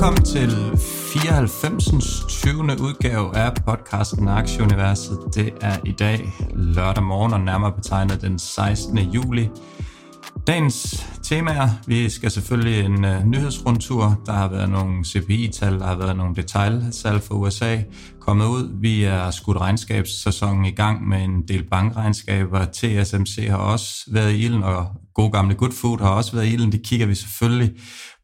[0.00, 0.50] Velkommen til
[1.12, 2.24] 94.
[2.28, 2.62] 20.
[2.62, 5.18] udgave af podcasten Aktieuniverset.
[5.34, 8.98] Det er i dag lørdag morgen og nærmere betegnet den 16.
[8.98, 9.48] juli.
[10.46, 14.22] Dagens temaer, vi skal selvfølgelig en uh, nyhedsrundtur.
[14.26, 17.78] Der har været nogle CPI-tal, der har været nogle detaljsal for USA
[18.20, 18.80] kommet ud.
[18.80, 22.64] Vi er skudt regnskabssæsonen i gang med en del bankregnskaber.
[22.64, 26.52] TSMC har også været i ilden, og god gamle Good Food har også været i
[26.52, 26.72] ilden.
[26.72, 27.70] Det kigger vi selvfølgelig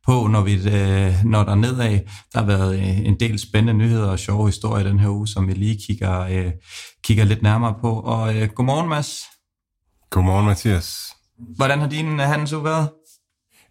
[0.07, 2.01] på, når, vi, øh, når der er nedad.
[2.33, 5.49] Der har været øh, en del spændende nyheder og sjove historier den her uge, som
[5.49, 6.53] vi lige kigger, øh,
[7.05, 8.01] kigger lidt nærmere på.
[8.01, 9.19] Og øh, godmorgen, Mads.
[10.11, 10.99] Godmorgen, Mathias.
[11.57, 12.89] Hvordan har din øh, handelsuge været?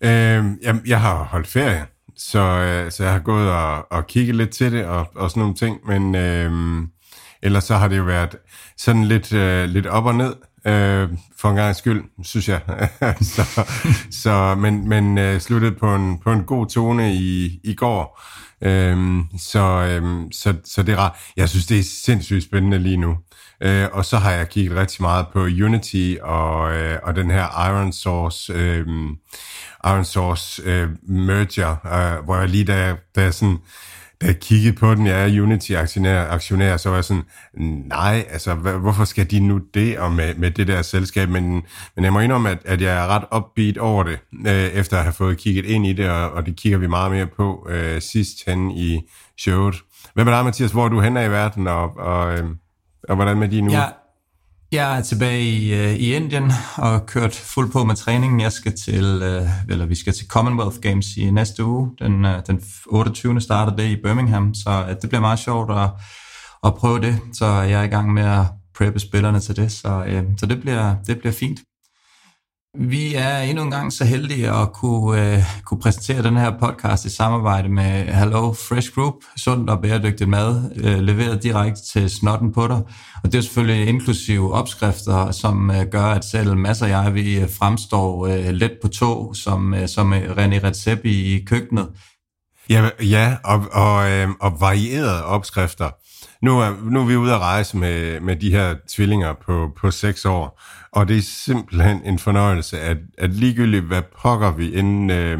[0.01, 1.85] Øh, jeg, jeg har holdt ferie,
[2.17, 5.41] så, øh, så jeg har gået og, og kigget lidt til det og, og sådan
[5.41, 6.51] nogle ting, men øh,
[7.41, 8.35] ellers så har det jo været
[8.77, 10.35] sådan lidt, øh, lidt op og ned
[10.67, 11.09] øh,
[11.45, 12.61] for en gang skyld, synes jeg.
[13.35, 13.65] så,
[14.11, 18.21] så, men men øh, sluttede på en, på en god tone i, i går.
[18.61, 21.11] Øhm, så, øhm, så, så det er rart.
[21.37, 23.17] Jeg synes, det er sindssygt spændende lige nu.
[23.61, 27.67] Øh, og så har jeg kigget rigtig meget på Unity og, øh, og den her
[27.69, 28.87] Iron Source, øh,
[29.85, 33.57] Iron Source øh, merger, øh, hvor jeg lige da, da jeg sådan
[34.21, 37.23] da jeg kiggede på den, jeg er Unity-aktionær, aktionær, så var jeg sådan,
[37.87, 41.29] nej, altså, hvorfor skal de nu det og med, med det der selskab?
[41.29, 41.63] Men,
[41.95, 45.03] men jeg må indrømme, at, at jeg er ret upbeat over det, øh, efter at
[45.03, 48.01] have fået kigget ind i det, og, og det kigger vi meget mere på øh,
[48.01, 49.01] sidst hen i
[49.39, 49.75] showet.
[50.13, 50.71] Hvad med dig, Mathias?
[50.71, 52.45] Hvor er du henne i verden, og, og, øh,
[53.09, 53.71] og hvordan med de nu?
[53.71, 53.93] Jeg,
[54.75, 58.39] jeg er tilbage i, øh, i Indien og kørt fuld på med træningen.
[58.39, 61.91] Jeg skal til, øh, eller vi skal til Commonwealth Games i næste uge.
[61.99, 63.41] Den, øh, den 28.
[63.41, 65.89] starter det i Birmingham, så øh, det bliver meget sjovt at,
[66.63, 67.19] at prøve det.
[67.33, 70.61] Så jeg er i gang med at preppe spillerne til det, så, øh, så det,
[70.61, 71.59] bliver, det bliver fint.
[72.77, 77.05] Vi er endnu en gang så heldige at kunne, uh, kunne præsentere den her podcast
[77.05, 82.53] i samarbejde med Hello Fresh Group, sundt og bæredygtig mad, uh, leveret direkte til snotten
[82.53, 82.81] på dig.
[83.23, 87.45] Og det er selvfølgelig inklusive opskrifter, som uh, gør, at selv masser af jeg, vi
[87.59, 91.87] fremstår uh, let på tog, som, uh, som René Redzepi i køkkenet.
[92.69, 95.89] Ja, ja og, og, øh, og varierede opskrifter.
[96.45, 99.91] Nu er, nu er vi ude at rejse med, med de her tvillinger på, på
[99.91, 100.61] seks år,
[100.91, 105.39] og det er simpelthen en fornøjelse, at, at ligegyldigt hvad pokker vi inden øh,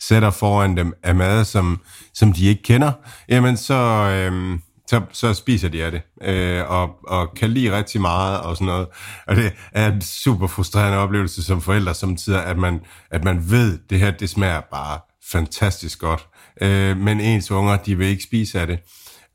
[0.00, 1.80] sætter foran dem af mad, som,
[2.14, 2.92] som de ikke kender,
[3.28, 8.00] jamen så, øh, så, så spiser de af det, øh, og, og kan lide rigtig
[8.00, 8.86] meget og sådan noget.
[9.26, 13.74] Og det er en super frustrerende oplevelse som forældre samtidig, at man, at man ved,
[13.74, 14.98] at det her det smager bare
[15.30, 16.28] fantastisk godt,
[16.60, 18.78] øh, men ens unger, de vil ikke spise af det.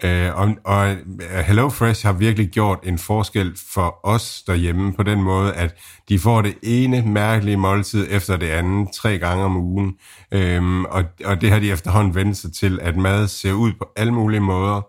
[0.03, 0.97] Øh, og, og øh,
[1.45, 5.75] Hello Fresh har virkelig gjort en forskel for os derhjemme på den måde, at
[6.09, 9.95] de får det ene mærkelige måltid efter det andet tre gange om ugen.
[10.31, 13.89] Øhm, og, og det har de efterhånden vendt sig til, at mad ser ud på
[13.95, 14.81] alle mulige måder,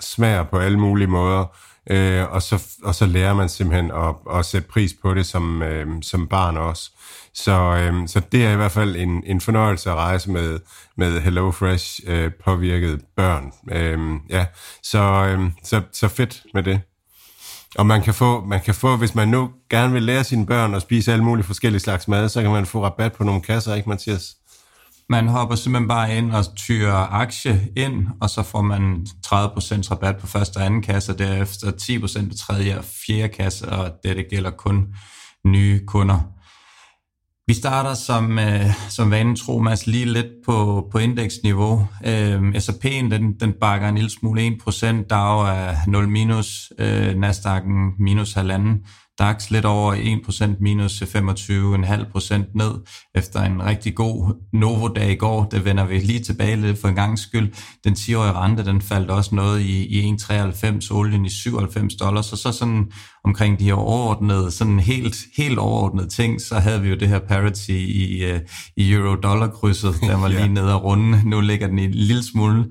[0.00, 1.56] smager på alle mulige måder,
[1.90, 5.62] øh, og, så, og så lærer man simpelthen at, at sætte pris på det som,
[5.62, 6.90] øh, som barn også.
[7.44, 10.58] Så, øhm, så det er i hvert fald en, en fornøjelse at rejse med,
[10.96, 13.52] med HelloFresh øh, påvirket børn.
[13.72, 14.46] Øhm, ja,
[14.82, 16.80] så, øhm, så, så fedt med det.
[17.78, 20.74] Og man kan, få, man kan få, hvis man nu gerne vil lære sine børn
[20.74, 23.74] at spise alle mulige forskellige slags mad, så kan man få rabat på nogle kasser,
[23.74, 24.34] ikke Mathias?
[25.08, 29.30] Man hopper simpelthen bare ind og tyrer aktie ind, og så får man 30%
[29.90, 33.90] rabat på første og anden kasse, og derefter 10% på tredje og fjerde kasse, og
[34.04, 34.86] det gælder kun
[35.44, 36.37] nye kunder.
[37.48, 41.86] Vi starter som, øh, som vanen tro, Mads, lige lidt på, på indeksniveau.
[42.06, 47.96] Øh, S&P'en, den, den bakker en lille smule 1%, DAO er 0 minus, øh, Nasdaq'en
[47.98, 48.80] minus halvanden.
[49.18, 52.70] DAX lidt over 1% minus øh, 25,5% ned
[53.14, 55.44] efter en rigtig god Novo-dag i går.
[55.44, 57.52] Det vender vi lige tilbage lidt for en gang skyld.
[57.84, 62.38] Den 10-årige rente, den faldt også noget i, i 1,93, olien i 97 dollars, og
[62.38, 62.92] så sådan
[63.24, 67.18] omkring de her overordnede, sådan helt, helt overordnede ting, så havde vi jo det her
[67.18, 68.40] parity i, øh,
[68.76, 71.22] i euro-dollar-krydset, der var lige nede og runde.
[71.24, 72.64] Nu ligger den i en lille smule.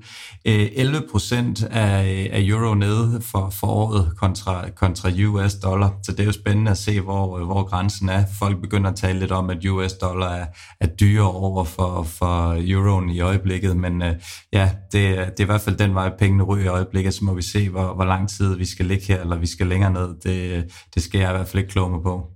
[0.44, 6.20] 11 procent af, af euro nede for, for året kontra, kontra US dollar, så det
[6.20, 8.24] er jo spændende at se, hvor, hvor grænsen er.
[8.38, 10.46] Folk begynder at tale lidt om, at US dollar er,
[10.80, 14.14] er dyre over for, for euroen i øjeblikket, men øh,
[14.52, 17.34] ja, det, det er i hvert fald den vej, pengene ryger i øjeblikket, så må
[17.34, 20.08] vi se, hvor, hvor lang tid vi skal ligge her, eller vi skal længere ned.
[20.22, 20.64] Det, Øh,
[20.94, 22.26] det skal jeg i hvert fald ikke kloge mig på.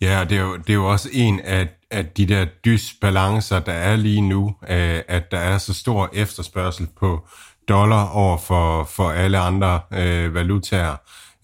[0.00, 3.72] Ja, det er jo, det er jo også en af, af de der dysbalancer, der
[3.72, 7.26] er lige nu, øh, at der er så stor efterspørgsel på
[7.68, 10.96] dollar over for, for alle andre øh, valutaer,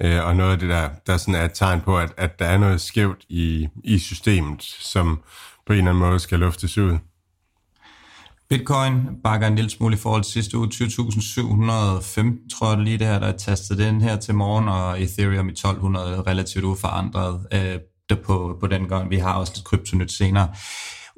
[0.02, 2.44] øh, og noget af det der, der sådan er et tegn på, at, at der
[2.44, 5.22] er noget skævt i, i systemet, som
[5.67, 6.99] på en eller anden måde skal luftes ud.
[8.49, 8.93] Bitcoin
[9.25, 13.19] bakker en lille smule i forhold til sidste uge, 20.715, tror jeg lige det her,
[13.19, 17.79] der er tastet den her til morgen, og Ethereum i 1200 relativt uforandret øh,
[18.25, 19.11] på, på den gang.
[19.11, 20.49] Vi har også lidt kryptonyt senere.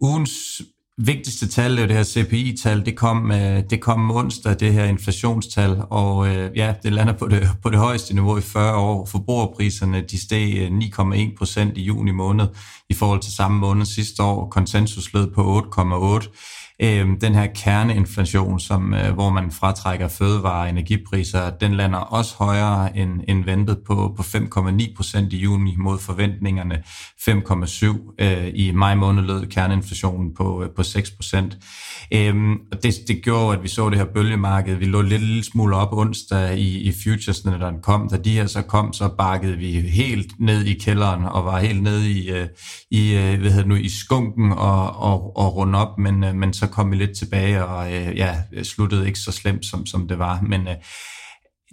[0.03, 0.63] Ugens
[0.99, 6.29] vigtigste tal, det her CPI-tal, det kom, øh, det kom onsdag, det her inflationstal, og
[6.29, 9.07] øh, ja, det lander på det, på det højeste niveau i 40 år.
[9.07, 12.47] Forbrugerpriserne, de steg øh, 9,1 procent i juni måned
[12.91, 14.49] i forhold til samme måned sidste år.
[14.49, 20.69] Konsensus lød på 8,8 øh, den her kerneinflation, som, øh, hvor man fratrækker fødevare og
[20.69, 25.99] energipriser, den lander også højere end, end ventet på, på 5,9 procent i juni mod
[25.99, 26.83] forventningerne
[27.29, 28.15] 5,7.
[28.19, 31.59] Øh, I maj måned lød kerneinflationen på, øh, på 6 procent.
[32.13, 32.35] Øh,
[32.83, 34.75] det, det gjorde, at vi så det her bølgemarked.
[34.75, 38.09] Vi lå lidt lille smule op onsdag i, i futuresne, da den kom.
[38.09, 41.83] Da de her så kom, så bakkede vi helt ned i kælderen og var helt
[41.83, 42.47] ned i, øh,
[42.91, 46.53] i, øh, hvad hedder nu, i skunken og, og, og rundt op, men, øh, men
[46.53, 50.09] så så kom vi lidt tilbage, og øh, ja, sluttede ikke så slemt, som, som
[50.09, 50.41] det var.
[50.43, 50.75] Men øh,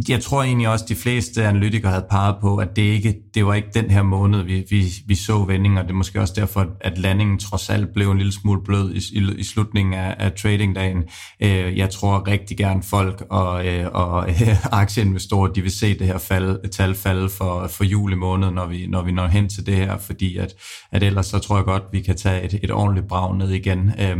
[0.09, 3.45] jeg tror egentlig også, at de fleste analytikere havde peget på, at det ikke det
[3.45, 5.81] var ikke den her måned, vi, vi, vi så vendinger.
[5.81, 8.97] Det er måske også derfor, at landingen trods alt blev en lille smule blød i,
[8.97, 11.03] i, i slutningen af, af tradingdagen.
[11.39, 16.07] Øh, jeg tror rigtig gerne folk og, øh, og øh, aktieinvestorer, de vil se det
[16.07, 19.65] her fald, tal falde for, for juli måned, når vi, når vi når hen til
[19.65, 20.53] det her, fordi at,
[20.91, 23.91] at ellers så tror jeg godt, vi kan tage et, et ordentligt brag ned igen.
[23.99, 24.17] Øh,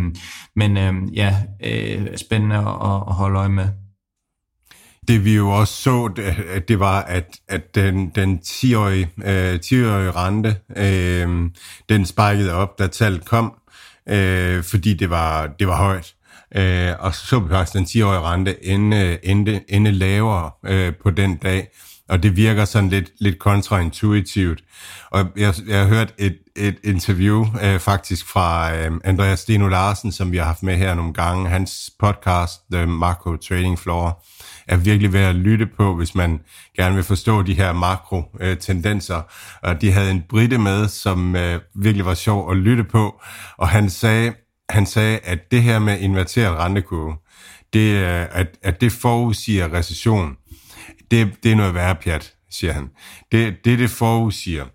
[0.55, 1.35] men øh, ja,
[1.65, 3.82] øh, spændende at, at holde øje med
[5.07, 10.11] det vi jo også så, det, det var, at, at den, den 10-årige, øh, 10-årige
[10.11, 11.51] rente, øh,
[11.89, 13.53] den spikede op, da tallet kom,
[14.09, 16.13] øh, fordi det var, det var højt.
[16.55, 21.09] Øh, og så så vi faktisk den 10-årige rente ende, ende, ende lavere øh, på
[21.09, 21.67] den dag,
[22.09, 24.63] og det virker sådan lidt, lidt kontraintuitivt.
[25.11, 30.11] Og jeg, jeg har hørt et, et interview øh, faktisk fra øh, Andreas Steno Larsen,
[30.11, 34.23] som vi har haft med her nogle gange, hans podcast, The Macro Trading Floor,
[34.67, 36.39] er virkelig værd at lytte på, hvis man
[36.77, 39.17] gerne vil forstå de her makro-tendenser.
[39.17, 39.23] Øh,
[39.61, 43.21] og de havde en brite med, som øh, virkelig var sjov at lytte på,
[43.57, 44.33] og han sagde,
[44.69, 47.15] han sagde, at det her med inverteret rentekurve,
[47.73, 50.35] det, øh, at, at det forudsiger recession,
[51.11, 52.89] det, det er noget værre pjat, siger han.
[53.31, 54.65] Det, det, det forudsiger,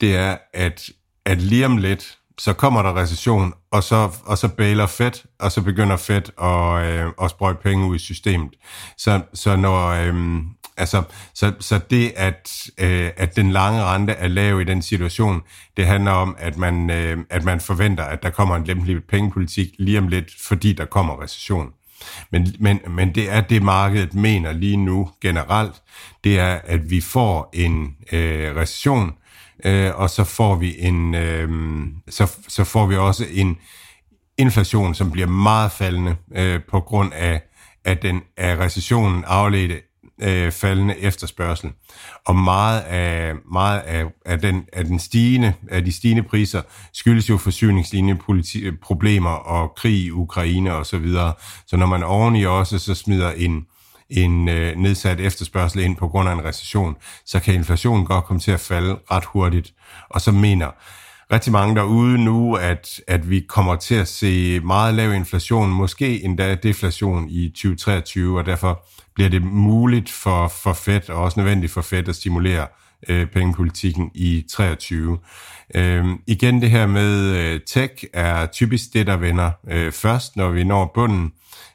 [0.00, 0.90] det er, at,
[1.26, 5.52] at lige om lidt, så kommer der recession, og så, og så bailer Fed, og
[5.52, 8.50] så begynder Fed at, øh, at sprøjte penge ud i systemet.
[8.98, 9.88] Så, så når...
[9.88, 10.42] Øh,
[10.76, 11.02] altså,
[11.34, 15.42] så, så det, at, øh, at den lange rente er lav i den situation,
[15.76, 19.68] det handler om, at man, øh, at man forventer, at der kommer en lempelig pengepolitik
[19.78, 21.72] lige om lidt, fordi der kommer recession.
[22.30, 25.74] Men, men, men det er det, markedet mener lige nu generelt,
[26.24, 29.12] det er, at vi får en øh, recession,
[29.64, 31.48] øh, og så får vi en, øh,
[32.08, 33.58] så, så får vi også en
[34.38, 37.42] inflation, som bliver meget faldende øh, på grund af,
[37.84, 39.80] at den af recessionen afledte
[40.22, 41.70] øh, faldende efterspørgsel.
[42.26, 47.28] Og meget af, meget af, af, den, af, den stigende, af de stigende priser skyldes
[47.28, 51.32] jo forsyningslinjeproblemer øh, og krig i Ukraine og så videre.
[51.66, 53.66] Så når man oveni også så smider en,
[54.12, 58.40] en øh, nedsat efterspørgsel ind på grund af en recession, så kan inflationen godt komme
[58.40, 59.74] til at falde ret hurtigt.
[60.10, 60.70] Og så mener
[61.32, 66.24] rigtig mange derude nu, at, at vi kommer til at se meget lav inflation, måske
[66.24, 71.72] endda deflation i 2023, og derfor bliver det muligt for, for Fed, og også nødvendigt
[71.72, 72.66] for Fed at stimulere
[73.08, 75.18] øh, pengepolitikken i 23.
[75.74, 80.50] Øh, igen det her med øh, tech er typisk det, der vender øh, først, når
[80.50, 81.32] vi når bunden,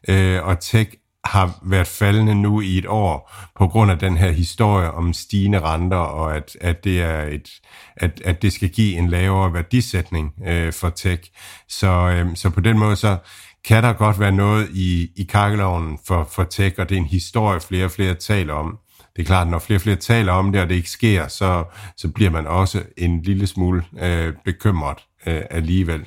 [0.07, 0.91] øh, og tech
[1.27, 5.59] har været faldende nu i et år på grund af den her historie om stigende
[5.59, 7.49] renter, og at, at, det, er et,
[7.95, 11.31] at, at det skal give en lavere værdisætning øh, for tech.
[11.69, 13.17] Så, øh, så på den måde så
[13.65, 17.07] kan der godt være noget i, i kakkeloven for, for tech, og det er en
[17.07, 18.77] historie, flere og flere taler om.
[19.15, 21.63] Det er klart, når flere og flere taler om det, og det ikke sker, så,
[21.97, 26.05] så bliver man også en lille smule øh, bekymret øh, alligevel.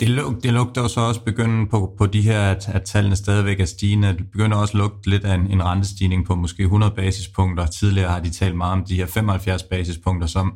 [0.00, 3.16] Det, lug, det lugter jo så også begynde på, på de her, at, at tallene
[3.16, 4.08] stadigvæk er stigende.
[4.08, 7.66] Det begynder også at lugte lidt af en, en rentestigning på måske 100 basispunkter.
[7.66, 10.54] Tidligere har de talt meget om de her 75 basispunkter, som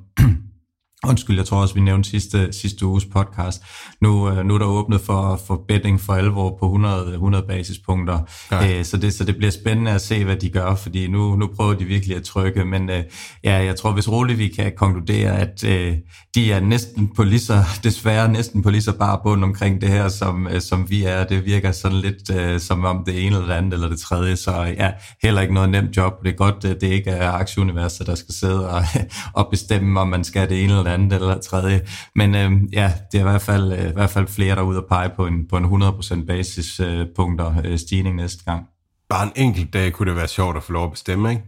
[1.09, 3.63] Undskyld, jeg tror også, vi nævnte sidste, sidste uges podcast.
[4.01, 8.19] Nu, øh, nu er der åbnet for, for betting for alvor på 100, 100 basispunkter.
[8.51, 8.69] Ja.
[8.69, 11.37] Æ, øh, så, det, så det bliver spændende at se, hvad de gør, fordi nu,
[11.37, 12.65] nu prøver de virkelig at trykke.
[12.65, 13.03] Men øh,
[13.45, 15.97] ja, jeg tror, hvis roligt vi kan konkludere, at øh,
[16.35, 19.89] de er næsten på lige så, desværre næsten på lige så bare bund omkring det
[19.89, 21.25] her, som, øh, som vi er.
[21.25, 24.37] Det virker sådan lidt øh, som om det ene eller det andet eller det tredje.
[24.37, 24.91] Så ja,
[25.23, 26.13] heller ikke noget nemt job.
[26.25, 28.83] Det er godt, det ikke er aktieuniverset, der skal sidde og,
[29.39, 31.81] og bestemme, om man skal det ene eller det andet eller tredje.
[32.15, 34.67] Men øh, ja, det er i hvert fald, øh, i hvert fald flere, der er
[34.67, 38.67] ude og pege på en, på en 100% basispunkter øh, stigning næste gang.
[39.09, 41.43] Bare en enkelt dag kunne det være sjovt at få lov at bestemme, ikke?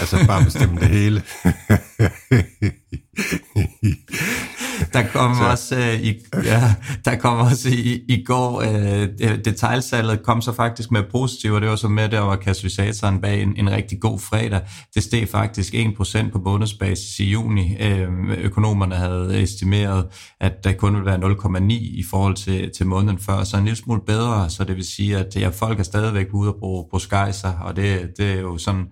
[0.00, 1.22] Altså bare bestemme det hele.
[4.92, 5.44] der kom så.
[5.44, 6.14] også øh, i,
[6.44, 6.74] ja,
[7.04, 9.08] der kom også i, i går øh,
[9.44, 13.42] detaljsalget kom så faktisk med positivt, og det var så med der var katalysatoren bag
[13.42, 14.60] en, en rigtig god fredag.
[14.94, 17.76] Det steg faktisk 1% på månedsbasis i juni.
[17.80, 20.06] Øh, økonomerne havde estimeret,
[20.40, 23.76] at der kun ville være 0,9 i forhold til, til måneden før, så en lille
[23.76, 27.00] smule bedre, så det vil sige, at ja, folk er stadigvæk ude og bruge, bruge
[27.00, 28.86] skejser, og det, det er jo sådan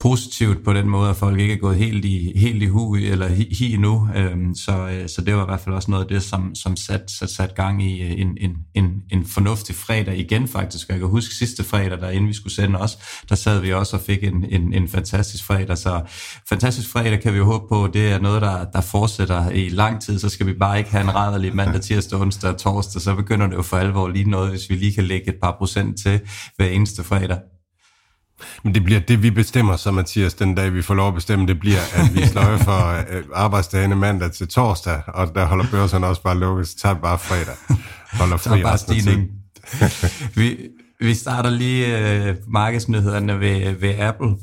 [0.00, 3.28] positivt på den måde, at folk ikke er gået helt i, helt i hu eller
[3.28, 4.08] hi, hi nu.
[4.16, 6.76] Øhm, så, øh, så det var i hvert fald også noget af det, som, som
[6.76, 10.88] sat, sat, sat gang i øh, en, en, en, en fornuftig fredag igen faktisk.
[10.88, 13.96] Jeg kan huske sidste fredag, der inden vi skulle sende os, der sad vi også
[13.96, 15.78] og fik en, en, en fantastisk fredag.
[15.78, 16.00] Så
[16.48, 20.02] fantastisk fredag kan vi jo håbe på, det er noget, der, der fortsætter i lang
[20.02, 20.18] tid.
[20.18, 23.02] Så skal vi bare ikke have en rædderlig mandag, tirsdag, onsdag og torsdag.
[23.02, 25.54] Så begynder det jo for alvor lige noget, hvis vi lige kan lægge et par
[25.58, 26.20] procent til
[26.56, 27.38] hver eneste fredag.
[28.64, 31.46] Men det bliver det, vi bestemmer så, Mathias, den dag vi får lov at bestemme,
[31.46, 36.06] det bliver, at vi sløjer for øh, arbejdsdagene mandag til torsdag, og der holder børserne
[36.06, 37.54] også bare lukket, så tager bare fredag.
[38.12, 39.28] Holder fri bare stigning.
[40.36, 40.58] vi,
[41.00, 41.86] vi starter lige
[42.30, 44.36] uh, markedsnyhederne ved, ved Apple.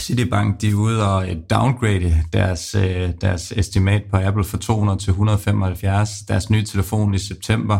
[0.00, 2.76] Citibank de er ude og øh, downgrade deres,
[3.20, 6.10] deres estimat på Apple fra 200 til 175.
[6.28, 7.78] Deres nye telefon i september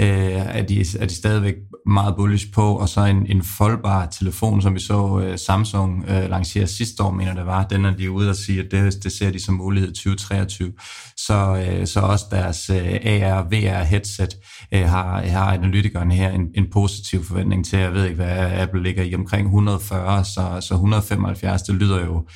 [0.00, 1.54] øh, er, de, er de stadigvæk
[1.86, 6.30] meget bullish på, og så en, en foldbar telefon, som vi så øh, Samsung øh,
[6.30, 9.12] lancere sidste år, mener det var, den er de ude og sige, at det, det
[9.12, 10.72] ser de som mulighed 2023.
[11.16, 14.36] Så, øh, så også deres øh, AR, VR headset
[14.74, 18.82] øh, har, har analytikerne her en, en positiv forventning til, jeg ved ikke, hvad Apple
[18.82, 22.26] ligger i, omkring 140, så, så 175, det lyder jo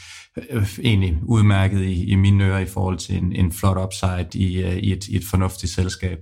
[0.50, 4.62] øh, egentlig udmærket i, i mine ører i forhold til en, en flot upside i,
[4.62, 6.18] øh, i, et, i et fornuftigt selskab.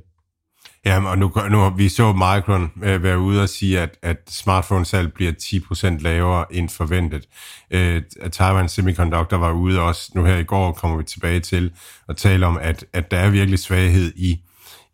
[0.86, 5.12] Ja, og nu, nu vi så Micron øh, være ude og sige, at, at smartphone-salg
[5.12, 7.28] bliver 10% lavere end forventet.
[7.70, 8.02] Øh,
[8.32, 11.72] Taiwan Semiconductor var ude også, nu her i går kommer vi tilbage til
[12.08, 14.40] at tale om, at, at der er virkelig svaghed i,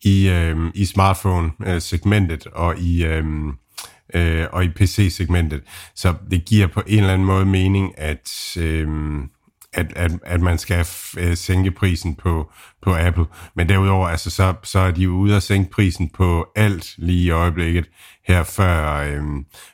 [0.02, 3.04] i, øh, i smartphone-segmentet øh, og i...
[3.04, 3.24] Øh,
[4.14, 5.62] øh, og i PC-segmentet.
[5.94, 8.88] Så det giver på en eller anden måde mening, at, øh,
[9.72, 10.86] at, at, at man skal
[11.18, 12.50] øh, sænke prisen på,
[12.82, 13.24] på Apple.
[13.56, 17.24] Men derudover, altså, så, så er de jo ude og sænke prisen på alt lige
[17.24, 17.88] i øjeblikket,
[18.26, 19.22] her før, øh,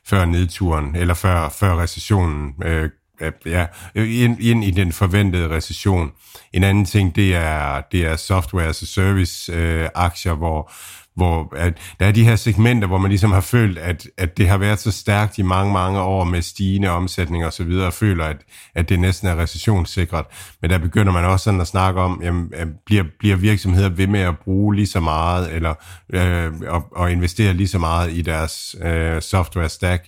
[0.07, 2.91] før nedturen, eller før, før recessionen øh,
[3.21, 6.11] øh, ja, ind, ind i den forventede recession.
[6.53, 10.73] En anden ting, det er, det er software as a service øh, aktier, hvor,
[11.19, 14.49] hvor at der er de her segmenter, hvor man ligesom har følt, at, at det
[14.49, 17.93] har været så stærkt i mange, mange år med stigende omsætning og så videre, og
[17.93, 18.37] føler, at,
[18.75, 20.25] at det næsten er recessionssikret.
[20.63, 22.53] Men der begynder man også sådan at snakke om, jamen,
[22.87, 25.75] bliver, bliver virksomheder ved med at bruge lige så meget, eller
[26.13, 30.05] øh, og, og investere lige så meget i deres øh, software stack,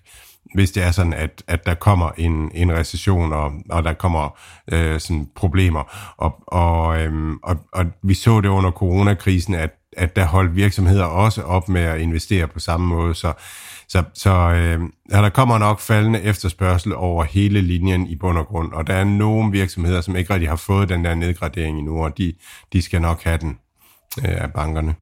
[0.54, 4.38] hvis det er sådan, at, at der kommer en, en recession, og, og der kommer
[4.72, 6.14] øh, sådan problemer.
[6.16, 11.04] Og, og, øhm, og, og vi så det under coronakrisen, at at der holdt virksomheder
[11.04, 13.14] også op med at investere på samme måde.
[13.14, 13.32] Så,
[13.88, 14.80] så, så øh,
[15.10, 18.94] ja, der kommer nok faldende efterspørgsel over hele linjen i bund og grund, og der
[18.94, 22.34] er nogle virksomheder, som ikke rigtig har fået den der nedgradering endnu, og de,
[22.72, 23.58] de skal nok have den
[24.18, 24.94] øh, af bankerne.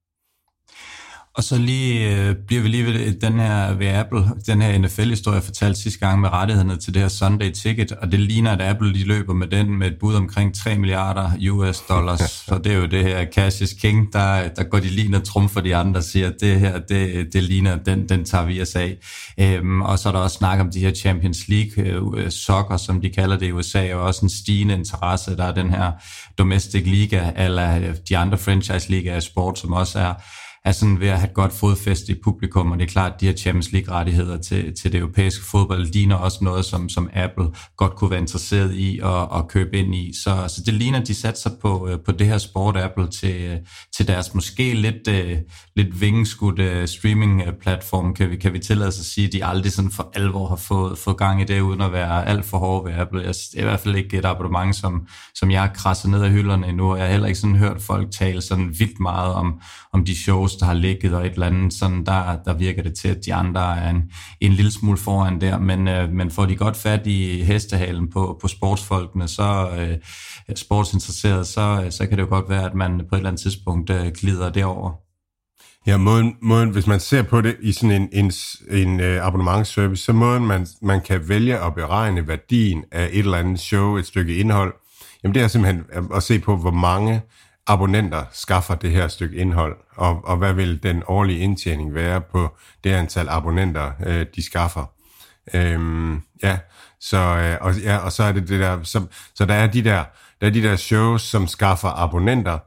[1.39, 5.35] Og så lige øh, bliver vi lige ved den her ved Apple, den her NFL-historie,
[5.35, 8.63] jeg fortalte sidste gang med rettighederne til det her Sunday Ticket, og det ligner, at
[8.63, 12.73] Apple de løber med den med et bud omkring 3 milliarder US dollars, så det
[12.73, 15.77] er jo det her cash is king, der, der går de lige ned trumfer de
[15.77, 18.97] andre og siger, at det her, det, det ligner, den, den tager vi os af.
[19.41, 23.01] Øhm, og så er der også snak om de her Champions League øh, soccer, som
[23.01, 25.93] de kalder det i USA, og også en stigende interesse, der er den her
[26.39, 30.15] domestic liga, eller de andre franchise liga af sport, som også er
[30.65, 33.21] er sådan ved at have et godt fodfæste i publikum, og det er klart, at
[33.21, 37.47] de her Champions League-rettigheder til, til det europæiske fodbold ligner også noget, som, som Apple
[37.77, 40.13] godt kunne være interesseret i at, at købe ind i.
[40.25, 43.43] Så, så det ligner, at de satser på, øh, på det her sport Apple til,
[43.43, 43.57] øh,
[43.97, 45.37] til deres måske lidt, øh,
[45.77, 49.91] lidt vingeskudte streaming-platform, kan vi, kan vi tillade os at sige, at de aldrig sådan
[49.91, 53.01] for alvor har fået, fået gang i det, uden at være alt for hårde ved
[53.01, 53.21] Apple.
[53.21, 56.31] Det er i hvert fald ikke et abonnement, som, som jeg har krasset ned af
[56.31, 56.97] hylderne endnu.
[56.97, 59.61] Jeg har heller ikke sådan hørt folk tale sådan vildt meget om,
[59.93, 61.73] om de shows, der har ligget og et eller andet.
[61.73, 64.03] Sådan der, der virker det til, at de andre er en,
[64.41, 65.59] en lille smule foran der.
[65.59, 69.97] Men, øh, men får de godt fat i hestehalen på, på sportsfolkene, så øh,
[70.57, 73.43] sportsinteresseret, så, øh, så kan det jo godt være, at man på et eller andet
[73.43, 75.09] tidspunkt øh, glider derover.
[75.87, 78.33] Ja, måden, måden, hvis man ser på det i sådan en, en,
[78.71, 83.39] en uh, abonnementsservice, så måden man, man kan vælge at beregne værdien af et eller
[83.39, 84.75] andet show, et stykke indhold,
[85.23, 87.23] jamen det er simpelthen at se på, hvor mange
[87.69, 92.57] abonnenter skaffer det her stykke indhold, og, og hvad vil den årlige indtjening være på
[92.85, 94.85] det antal abonnenter, øh, de skaffer.
[95.55, 96.59] Øhm, ja,
[97.01, 99.03] så, øh, og, ja, og så er det det der, så,
[99.35, 100.05] så der er de der,
[100.41, 102.59] der er de der shows, som skaffer abonnenter,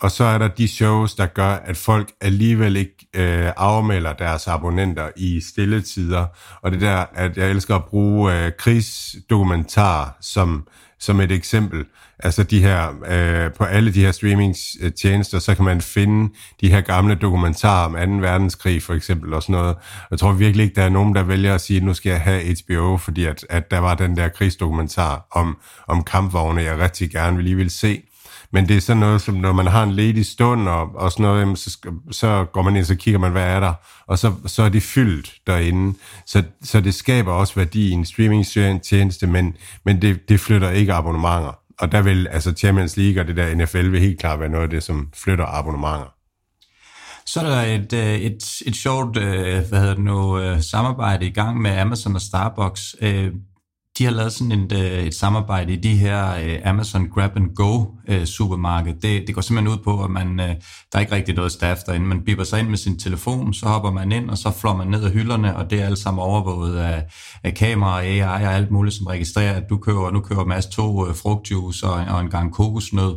[0.00, 4.48] og så er der de shows, der gør, at folk alligevel ikke øh, afmelder deres
[4.48, 6.26] abonnenter i stille tider.
[6.62, 11.84] Og det der, at jeg elsker at bruge øh, krigsdokumentar som, som et eksempel.
[12.18, 16.80] Altså de her, øh, på alle de her streamingtjenester, så kan man finde de her
[16.80, 18.26] gamle dokumentarer om 2.
[18.26, 19.76] verdenskrig for eksempel og sådan noget.
[20.10, 22.20] Jeg tror virkelig ikke, der er nogen, der vælger at sige, at nu skal jeg
[22.20, 25.56] have HBO, fordi at, at der var den der krigsdokumentar om,
[25.88, 28.02] om kampvogne, jeg rigtig gerne lige vil se.
[28.52, 31.22] Men det er sådan noget, som når man har en ledig stund og, og sådan
[31.22, 31.78] noget, så,
[32.10, 33.72] så går man ind, så kigger man, hvad er der,
[34.06, 35.98] og så, så er det fyldt derinde.
[36.26, 40.92] Så, så det skaber også værdi i en streamingtjeneste, men, men det, det flytter ikke
[40.92, 41.58] abonnementer.
[41.80, 44.64] Og der vil altså Champions League og det der NFL vil helt klart være noget
[44.64, 46.12] af det, som flytter abonnementer.
[47.26, 51.26] Så er der et, øh, et, et sjovt øh, hvad hedder det nu, øh, samarbejde
[51.26, 52.96] i gang med Amazon og Starbucks
[53.98, 57.54] de har lavet sådan et, øh, et samarbejde i de her øh, Amazon Grab and
[57.54, 58.94] Go øh, supermarked.
[58.94, 60.54] Det, det går simpelthen ud på, at man, der
[60.94, 62.06] er ikke rigtig noget staff derinde.
[62.06, 64.86] Man bipper sig ind med sin telefon, så hopper man ind, og så flår man
[64.86, 67.04] ned af hylderne, og det er alt sammen overvåget af,
[67.44, 71.12] af kamera, AI og alt muligt, som registrerer, at du køber, nu køber masse to
[71.12, 73.16] frugtjuice og, og en gang kokosnød,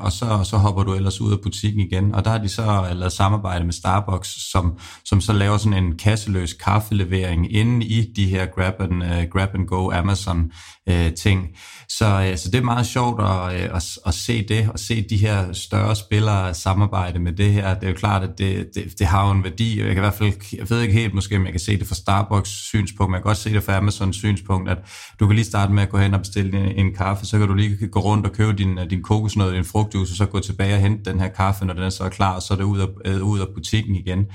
[0.00, 2.14] og så, så hopper du ellers ud af butikken igen.
[2.14, 5.96] Og der har de så lavet samarbejde med Starbucks, som, som så laver sådan en
[5.96, 11.40] kasseløs kaffelevering inde i de her Grab and, uh, grab and Go Amazon Amazon-ting.
[11.42, 11.54] Øh,
[11.90, 15.02] så, øh, så det er meget sjovt at, øh, at, at se det, og se
[15.10, 17.74] de her større spillere samarbejde med det her.
[17.74, 20.00] Det er jo klart, at det, det, det har jo en værdi, jeg kan i
[20.00, 23.10] hvert fald, jeg ved ikke helt måske, om jeg kan se det fra Starbucks synspunkt,
[23.10, 24.78] men jeg kan godt se det fra Amazons synspunkt, at
[25.20, 27.48] du kan lige starte med at gå hen og bestille en, en kaffe, så kan
[27.48, 30.74] du lige gå rundt og købe din, din kokosnød, din frugtjuice, og så gå tilbage
[30.74, 32.78] og hente den her kaffe, når den er så klar, og så er det ud
[32.78, 34.26] af, øh, ud af butikken igen.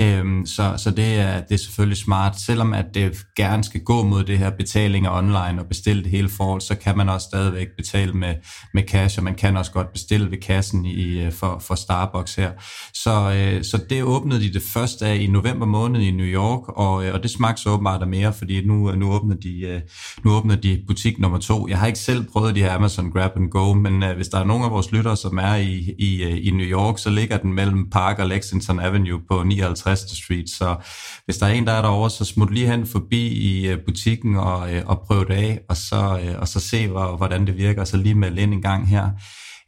[0.00, 4.02] Øhm, så, så det er, det er selvfølgelig smart, selvom at det gerne skal gå
[4.02, 7.24] mod det her betalinger online og bestille det hele forhold, så kan man man også
[7.24, 8.34] stadigvæk betale med,
[8.74, 12.34] med cash, og man kan også godt bestille ved kassen i, øh, for, for Starbucks
[12.34, 12.52] her.
[12.94, 16.68] Så, øh, så det åbnede de det første af i november måned i New York,
[16.68, 19.60] og, øh, og det smagte så åbenbart af mere, fordi nu, øh, nu, åbner de,
[19.60, 19.80] øh,
[20.24, 21.68] nu åbner de butik nummer to.
[21.68, 24.44] Jeg har ikke selv prøvet de her Amazon Grab and Go, men hvis der er
[24.44, 27.90] nogen af vores lyttere, som er i, i, i New York, så ligger den mellem
[27.90, 30.00] Park og Lexington Avenue på 59.
[30.00, 30.76] Street, så
[31.24, 34.68] hvis der er en, der er derovre, så smut lige hen forbi i butikken og,
[34.86, 38.14] og prøv det af, og så, og så se, hvor, hvordan det virker, så lige
[38.14, 39.10] melde ind en gang her.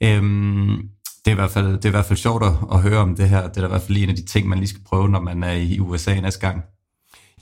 [0.02, 0.76] Øhm,
[1.24, 3.16] det er, i hvert fald, det er i hvert fald sjovt at, at høre om
[3.16, 3.48] det her.
[3.48, 5.42] Det er i hvert fald en af de ting, man lige skal prøve, når man
[5.42, 6.62] er i USA næste gang.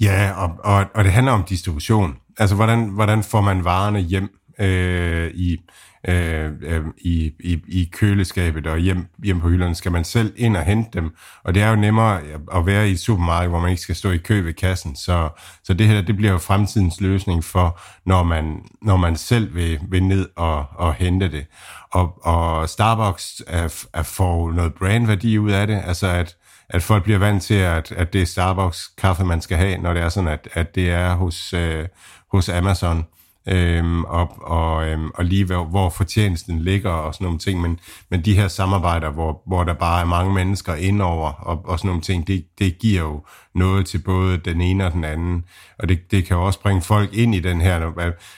[0.00, 2.14] Ja, og, og, og det handler om distribution.
[2.38, 4.28] Altså, hvordan, hvordan får man varerne hjem
[4.62, 5.60] øh, i,
[6.08, 10.56] øh, øh, i, i, i køleskabet og hjem, hjem på hylderne, skal man selv ind
[10.56, 11.14] og hente dem.
[11.44, 12.20] Og det er jo nemmere
[12.54, 14.96] at være i et supermarked, hvor man ikke skal stå i kø ved kassen.
[14.96, 15.28] Så,
[15.64, 19.80] så det her det bliver jo fremtidens løsning for, når man, når man selv vil,
[19.88, 21.46] vil ned og, og hente det.
[21.92, 26.36] Og, og Starbucks er, er får noget brandværdi ud af det, altså at
[26.72, 29.92] at folk bliver vant til, at, at det er Starbucks kaffe, man skal have, når
[29.92, 31.88] det er sådan, at, at det er hos, øh,
[32.32, 33.04] hos Amazon
[33.46, 37.80] øhm, og, og, øhm, og lige hvor, hvor fortjenesten ligger og sådan nogle ting, men,
[38.10, 41.88] men de her samarbejder, hvor, hvor der bare er mange mennesker indover og, og sådan
[41.88, 43.22] nogle ting, det, det giver jo
[43.54, 45.44] noget til både den ene og den anden,
[45.78, 47.90] og det, det kan jo også bringe folk ind i den her,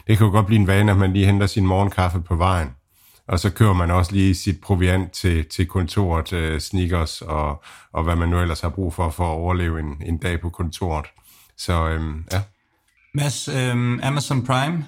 [0.07, 2.69] det kan jo godt blive en vane, at man lige henter sin morgenkaffe på vejen,
[3.29, 7.63] og så kører man også lige sit proviant til, til kontoret, øh, sneakers og,
[7.93, 10.51] og hvad man nu ellers har brug for for at overleve en, en dag på
[10.51, 11.07] kontoret.
[11.57, 12.43] Så øhm, ja.
[13.15, 14.85] Mads, øhm, Amazon Prime,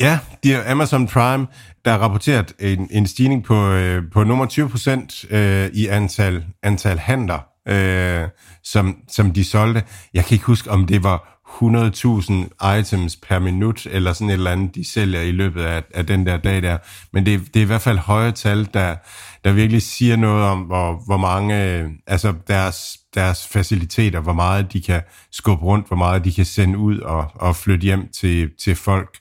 [0.00, 1.46] Ja, det er Amazon Prime,
[1.84, 6.44] der har rapporteret en, en stigning på, øh, på nummer 20 procent øh, i antal,
[6.62, 8.28] antal handler, øh,
[8.64, 9.82] som, som de solgte.
[10.14, 14.50] Jeg kan ikke huske, om det var 100.000 items per minut, eller sådan et eller
[14.50, 16.78] andet, de sælger i løbet af, af den der dag der.
[17.12, 18.96] Men det, det er i hvert fald høje tal, der,
[19.44, 24.72] der virkelig siger noget om, hvor, hvor mange, øh, altså deres, deres faciliteter, hvor meget
[24.72, 28.50] de kan skubbe rundt, hvor meget de kan sende ud og, og flytte hjem til,
[28.64, 29.18] til folk.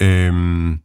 [0.00, 0.78] Øhm,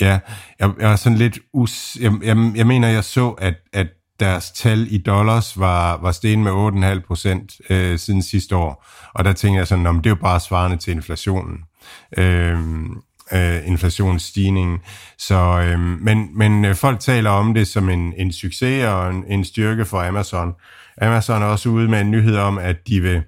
[0.00, 0.18] ja,
[0.58, 1.96] jeg, jeg er sådan lidt us...
[2.00, 3.86] Jeg, jeg, jeg mener, jeg så, at, at
[4.20, 8.86] deres tal i dollars var, var steget med 8,5 procent øh, siden sidste år.
[9.14, 11.58] Og der tænker jeg sådan, om det er jo bare svarende til inflationen.
[12.18, 12.96] Øhm,
[13.32, 14.78] øh, inflationsstigningen.
[15.18, 19.24] Så, øh, men, men øh, folk taler om det som en, en succes og en,
[19.28, 20.52] en styrke for Amazon.
[21.02, 23.22] Amazon er også ude med en nyhed om, at de vil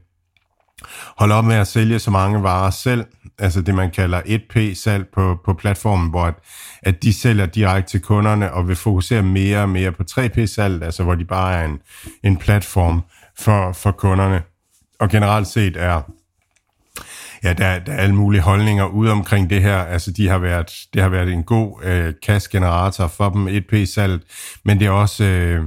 [1.19, 3.05] holde op med at sælge så mange varer selv,
[3.39, 6.35] altså det man kalder 1P-salg på, på platformen, hvor at,
[6.83, 11.03] at de sælger direkte til kunderne og vil fokusere mere og mere på 3P-salg, altså
[11.03, 11.79] hvor de bare er en,
[12.25, 13.03] en platform
[13.39, 14.43] for, for kunderne.
[15.01, 16.03] Og generelt set er
[17.44, 19.79] ja, der, der er alle mulige holdninger ude omkring det her.
[19.79, 24.20] Altså, de har været, det har været en god øh, cash-generator for dem, 1P-salg,
[24.64, 25.24] men det er også...
[25.24, 25.62] Øh,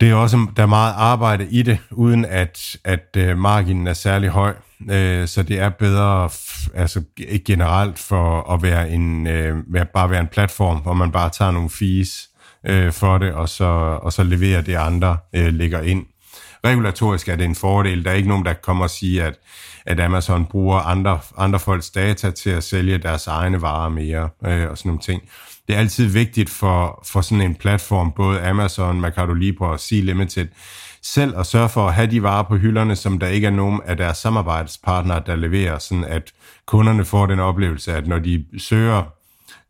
[0.00, 3.92] det er også, der er meget arbejde i det, uden at, at øh, marginen er
[3.92, 4.54] særlig høj.
[4.90, 6.30] Øh, så det er bedre
[6.74, 7.02] altså
[7.44, 11.70] generelt for at være en, uh, bare være en platform, hvor man bare tager nogle
[11.70, 12.28] fees
[12.90, 13.64] for det, og så,
[14.02, 16.06] og så leverer det andre ligger ind.
[16.66, 18.04] Regulatorisk er det en fordel.
[18.04, 19.38] Der er ikke nogen, der kommer og siger, at,
[19.86, 24.70] at Amazon bruger andre, andre folks data til at sælge deres egne varer mere øh,
[24.70, 25.22] og sådan nogle ting.
[25.68, 30.00] Det er altid vigtigt for, for sådan en platform, både Amazon, Mercado Libre og Sea
[30.00, 30.48] Limited,
[31.02, 33.80] selv at sørge for at have de varer på hylderne, som der ikke er nogen
[33.84, 36.32] af deres samarbejdspartnere, der leverer, sådan at
[36.66, 39.02] kunderne får den oplevelse, at når de søger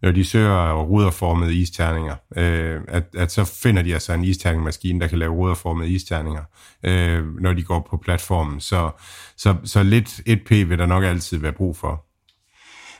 [0.02, 5.06] når de søger ruderformede isterninger, øh, at, at så finder de altså en isterningmaskine, der
[5.06, 6.42] kan lave ruderformede isterninger,
[6.82, 8.60] øh, når de går på platformen.
[8.60, 8.90] Så,
[9.36, 12.04] så, så lidt 1P vil der nok altid være brug for.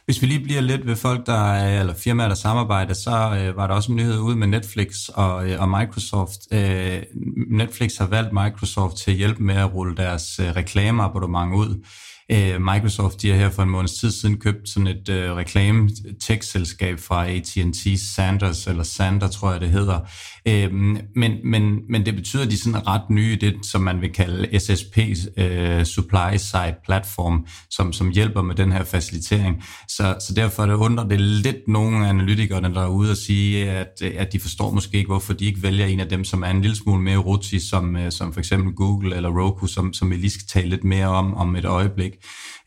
[0.04, 3.66] Hvis vi lige bliver lidt ved folk, der eller firmaer, der samarbejder, så øh, var
[3.66, 6.38] der også en nyhed ude med Netflix og, øh, og Microsoft.
[6.52, 7.02] Øh,
[7.50, 11.84] Netflix har valgt Microsoft til at hjælpe med at rulle deres øh, reklameabonnement ud.
[12.30, 15.90] Øh, Microsoft de har her for en måneds tid siden købt sådan et øh, reklame
[16.20, 20.00] tech-selskab fra AT&T, Sanders, eller Sander tror jeg det hedder.
[20.48, 24.12] Øhm, men, men, men det betyder, at de er ret nye det, som man vil
[24.12, 24.98] kalde SSP,
[25.36, 29.62] øh, Supply Side Platform, som, som hjælper med den her facilitering.
[29.88, 34.02] Så, så derfor det undrer det lidt nogle analytikere, der er ude og sige, at,
[34.02, 36.60] at de forstår måske ikke, hvorfor de ikke vælger en af dem, som er en
[36.60, 40.16] lille smule mere rutsig, som, øh, som for eksempel Google eller Roku, som, som vi
[40.16, 42.12] lige skal tale lidt mere om om et øjeblik.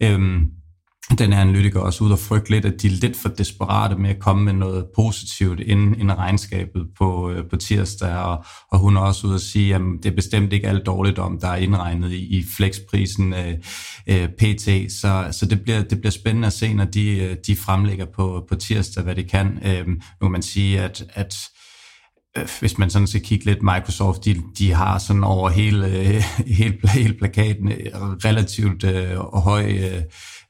[0.03, 0.45] Øhm,
[1.11, 4.09] den her analytiker også ud og frygte lidt, at de er lidt for desperate med
[4.09, 8.97] at komme med noget positivt inden, inden regnskabet på, øh, på tirsdag, og, og hun
[8.97, 11.55] er også ude at sige, at det er bestemt ikke alt dårligt om, der er
[11.55, 13.53] indregnet i, i flexprisen øh,
[14.07, 17.55] øh, PT, så, så det, bliver, det bliver spændende at se, når de, øh, de
[17.55, 19.59] fremlægger på, på tirsdag, hvad de kan.
[19.65, 21.35] Øh, nu kan man sige, at, at
[22.37, 26.23] øh, hvis man sådan skal kigge lidt, Microsoft, de, de har sådan over hele, øh,
[26.59, 27.71] hele, hele plakaten
[28.25, 30.01] relativt øh, høj øh,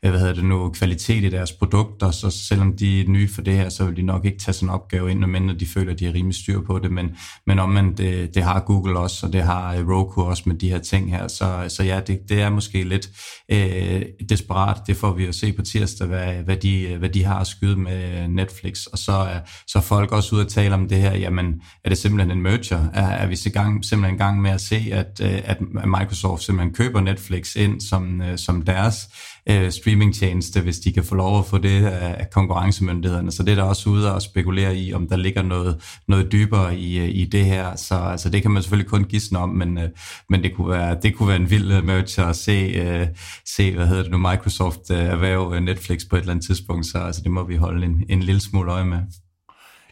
[0.06, 3.42] Øh, hvad hedder det nu, kvalitet i deres produkter, så selvom de er nye for
[3.42, 5.94] det her, så vil de nok ikke tage sådan en opgave ind, mindre de føler,
[5.94, 7.16] at de har rimelig styr på det, men,
[7.48, 10.70] men omvendt, det, det har Google også, og det har øh, Roku også med de
[10.70, 13.10] her ting her, så, så ja, det, det er måske lidt
[13.52, 17.40] øh, desperat, det får vi at se på tirsdag, hvad, hvad, de, hvad de har
[17.40, 20.88] at skyde med Netflix, og så øh, er så folk også ude at tale om
[20.88, 22.88] det her, jamen, er det simpelthen en merger?
[22.94, 26.74] Er, er vi så gang, simpelthen i gang med at se, at, at Microsoft simpelthen
[26.74, 29.10] køber Netflix ind som, som deres
[29.50, 33.32] øh, streamingtjeneste, hvis de kan få lov at få det af konkurrencemyndighederne.
[33.32, 36.78] Så det er der også ude og spekulere i, om der ligger noget, noget dybere
[36.78, 37.76] i, øh, i det her.
[37.76, 39.90] Så altså, det kan man selvfølgelig kun gisne om, men, øh,
[40.30, 43.08] men det, kunne være, det kunne være en vild øh, merge at se, øh,
[43.46, 46.86] se hvad hedder det nu, Microsoft øh, erhverve øh, Netflix på et eller andet tidspunkt.
[46.86, 49.00] Så altså, det må vi holde en, en lille smule øje med.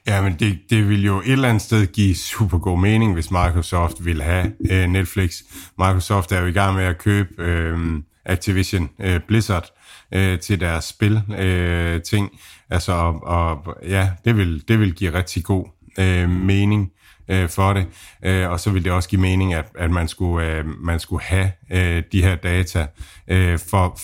[0.08, 3.32] Ja, men det, det vil jo et eller andet sted give super god mening, hvis
[3.32, 5.36] Microsoft vil have øh, Netflix.
[5.78, 7.78] Microsoft er jo i gang med at købe øh,
[8.26, 9.70] Activision øh, Blizzard
[10.12, 12.40] øh, til deres spil øh, ting.
[12.70, 15.66] Altså, og, og ja, det vil, det vil give rigtig god
[16.00, 16.92] øh, mening
[17.28, 17.86] øh, for det.
[18.26, 21.24] Øh, og så vil det også give mening, at, at man, skulle, øh, man skulle
[21.24, 22.88] have øh, de her data
[23.28, 24.00] øh, for,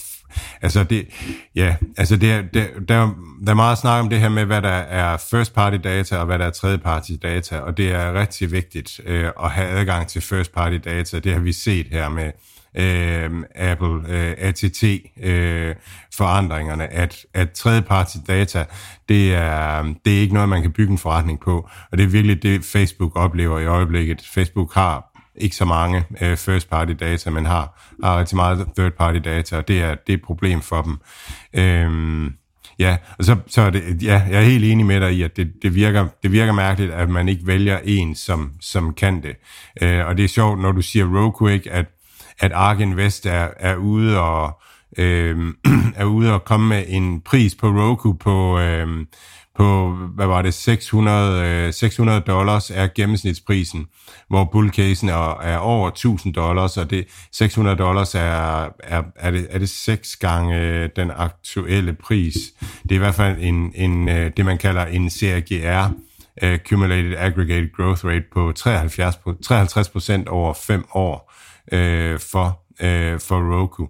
[0.62, 1.08] Altså det,
[1.56, 4.70] ja, altså det, det, der, der er meget snak om det her med, hvad der
[4.70, 8.52] er first party data og hvad der er tredje party data, og det er rigtig
[8.52, 11.20] vigtigt øh, at have adgang til first party data.
[11.20, 12.32] Det har vi set her med
[12.78, 14.84] øh, Apple øh, ATT
[15.24, 15.76] øh,
[16.18, 18.66] forandringerne, at, at tredjepartsdata,
[19.10, 22.08] det er, det er ikke noget, man kan bygge en forretning på, og det er
[22.08, 24.22] virkelig det, Facebook oplever i øjeblikket.
[24.34, 25.06] Facebook har
[25.36, 29.58] ikke så mange øh, first party data, men har, har rigtig meget third party data,
[29.58, 30.98] og det er, det er et problem for dem.
[31.54, 32.34] Øhm,
[32.80, 35.38] Ja, og så, så er det, ja, jeg er helt enig med dig i, at
[35.38, 39.36] det, det, virker, det virker mærkeligt, at man ikke vælger en, som, som kan det.
[39.82, 41.86] Øh, og det er sjovt, når du siger Roku, ikke, at,
[42.40, 44.60] at Ark Invest er, er ude og
[44.98, 45.54] øh,
[45.96, 48.88] er ude og komme med en pris på Roku på, øh,
[49.56, 53.88] på, hvad var det, 600, øh, 600 dollars er gennemsnitsprisen,
[54.30, 59.48] hvor bullcasen er, er over 1000 dollars, og det 600 dollars er, er, er, det,
[59.50, 62.36] er det seks gange den aktuelle pris.
[62.84, 65.92] Det er i hvert fald en, en, øh, det, man kalder en CAGR,
[66.44, 71.29] øh, Accumulated Aggregate Growth Rate på 73, 53 procent over 5 år
[71.72, 73.88] øh, for, øh, for Roku.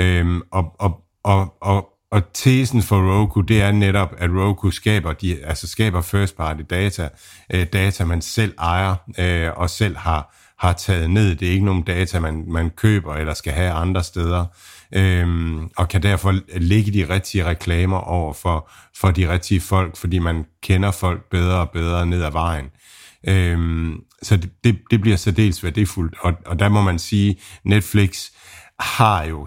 [0.00, 5.12] Um, og, og, og, og og tesen for Roku, det er netop, at Roku skaber,
[5.12, 7.08] de, altså skaber first party data,
[7.54, 11.34] øh, data man selv ejer øh, og selv har, har taget ned.
[11.34, 14.44] Det er ikke nogen data, man, man køber eller skal have andre steder,
[14.94, 20.18] øhm, og kan derfor ligge de rigtige reklamer over for, for de rigtige folk, fordi
[20.18, 22.66] man kender folk bedre og bedre ned ad vejen.
[23.28, 28.30] Øhm, så det, det, det bliver særdeles værdifuldt, og, og der må man sige, Netflix
[28.80, 29.46] har jo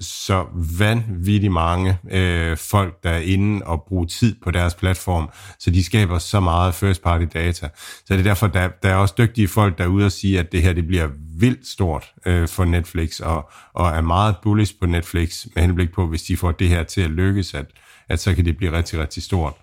[0.00, 0.46] så
[0.78, 5.84] vanvittigt mange øh, folk, der er inde og bruger tid på deres platform, så de
[5.84, 7.68] skaber så meget first party data.
[7.76, 10.62] Så det er derfor, der, der er også dygtige folk derude og sige, at det
[10.62, 11.08] her det bliver
[11.38, 16.06] vildt stort øh, for Netflix, og, og er meget bullish på Netflix, med henblik på,
[16.06, 17.66] hvis de får det her til at lykkes, at,
[18.08, 19.54] at så kan det blive rigtig, rigtig stort.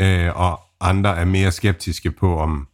[0.00, 2.66] Øh, og andre er mere skeptiske på, om,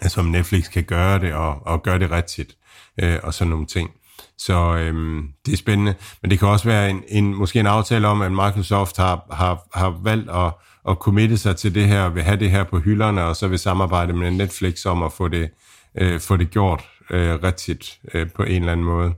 [0.00, 2.56] altså om Netflix kan gøre det, og, og gøre det rigtigt,
[3.02, 3.90] øh, og sådan nogle ting.
[4.38, 5.94] Så øhm, det er spændende.
[6.22, 9.68] Men det kan også være en, en, måske en aftale om, at Microsoft har, har,
[9.74, 10.52] har valgt at,
[10.88, 13.48] at committe sig til det her, og vil have det her på hylderne, og så
[13.48, 15.50] vil samarbejde med Netflix om at få det,
[15.98, 19.14] øh, få det gjort øh, rigtigt øh, på en eller anden måde.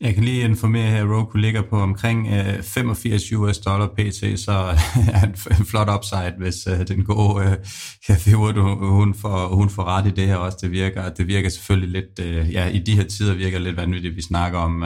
[0.00, 4.40] Jeg kan lige informere her, at Roku ligger på omkring øh, 85 US dollar pt,
[4.40, 4.52] så
[5.14, 5.26] er
[5.58, 7.56] en flot upside, hvis øh, den gode øh,
[8.06, 10.58] Cathy Wood, hun får, hun får ret i det her også.
[10.62, 14.16] Det virker, det virker selvfølgelig lidt, øh, ja, i de her tider virker lidt vanvittigt,
[14.16, 14.84] vi snakker om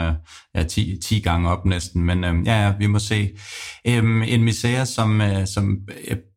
[0.54, 3.30] ja, 10, 10 gange op næsten, men ja, ja, vi må se.
[3.86, 5.78] Øhm, en misære, som, som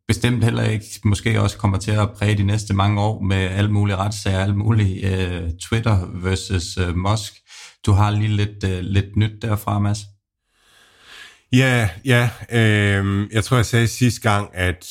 [0.07, 3.71] bestemt heller ikke måske også kommer til at præge de næste mange år med alle
[3.71, 7.33] mulige retssager, alle mulige uh, Twitter versus uh, Musk
[7.85, 9.99] du har lige lidt, øh, lidt nyt derfra, Mads.
[11.53, 12.29] Ja, ja.
[12.51, 14.87] Øh, jeg tror, jeg sagde sidste gang, at,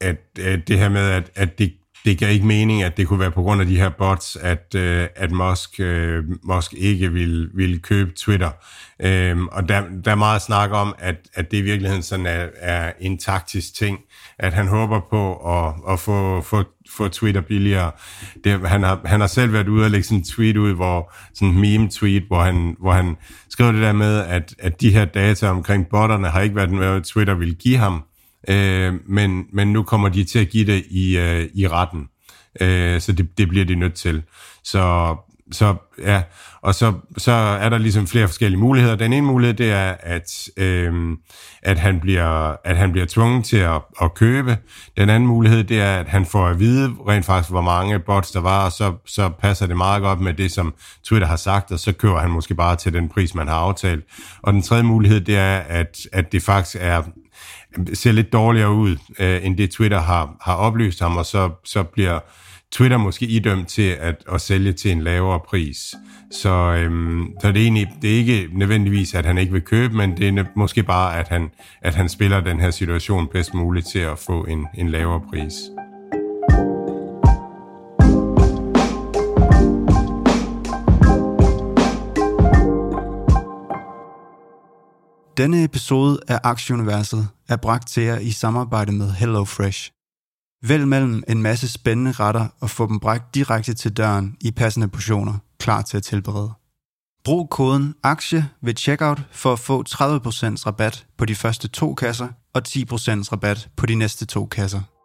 [0.00, 1.72] at, at det her med, at, at det,
[2.04, 4.74] det gav ikke mening, at det kunne være på grund af de her bots, at,
[4.74, 8.50] øh, at Musk, øh, Musk ikke ville, ville købe Twitter.
[9.02, 12.48] Øhm, og der, der er meget snak om, at, at det i virkeligheden sådan er,
[12.56, 13.98] er en taktisk ting,
[14.38, 16.64] at han håber på at, at få, få,
[16.98, 17.90] få Twitter billigere.
[18.44, 21.14] Det, han, har, han har selv været ude og lægge sådan en tweet ud, hvor,
[21.34, 23.16] sådan en meme-tweet, hvor han, hvor han
[23.50, 27.04] skrev det der med, at, at de her data omkring botterne har ikke været noget,
[27.04, 28.02] Twitter vil give ham,
[28.48, 32.08] øh, men, men nu kommer de til at give det i, øh, i retten.
[32.60, 34.22] Øh, så det, det bliver de nødt til.
[34.64, 35.16] Så
[35.52, 36.22] så ja,
[36.62, 38.96] og så, så er der ligesom flere forskellige muligheder.
[38.96, 41.16] Den ene mulighed, det er, at, øh,
[41.62, 44.58] at, han, bliver, at han bliver tvunget til at, at købe.
[44.96, 48.30] Den anden mulighed, det er, at han får at vide rent faktisk, hvor mange bots
[48.30, 51.72] der var, og så, så passer det meget godt med det, som Twitter har sagt,
[51.72, 54.04] og så køber han måske bare til den pris, man har aftalt.
[54.42, 57.02] Og den tredje mulighed, det er, at, at det faktisk er
[57.94, 61.82] ser lidt dårligere ud, øh, end det Twitter har, har oplyst ham, og så, så
[61.82, 62.18] bliver
[62.72, 65.94] Twitter måske idømt til at, at sælge til en lavere pris.
[66.30, 69.96] Så, øhm, så det, er egentlig, det er ikke nødvendigvis, at han ikke vil købe,
[69.96, 71.50] men det er måske bare, at han,
[71.82, 75.54] at han spiller den her situation bedst muligt til at få en, en lavere pris.
[85.36, 89.97] Denne episode af Aktieuniverset er bragt til jer i samarbejde med HelloFresh.
[90.62, 94.88] Vælg mellem en masse spændende retter og få dem bragt direkte til døren i passende
[94.88, 96.52] portioner, klar til at tilberede.
[97.24, 99.92] Brug koden AKTIE ved checkout for at få 30%
[100.66, 102.72] rabat på de første to kasser og 10%
[103.32, 104.97] rabat på de næste to kasser.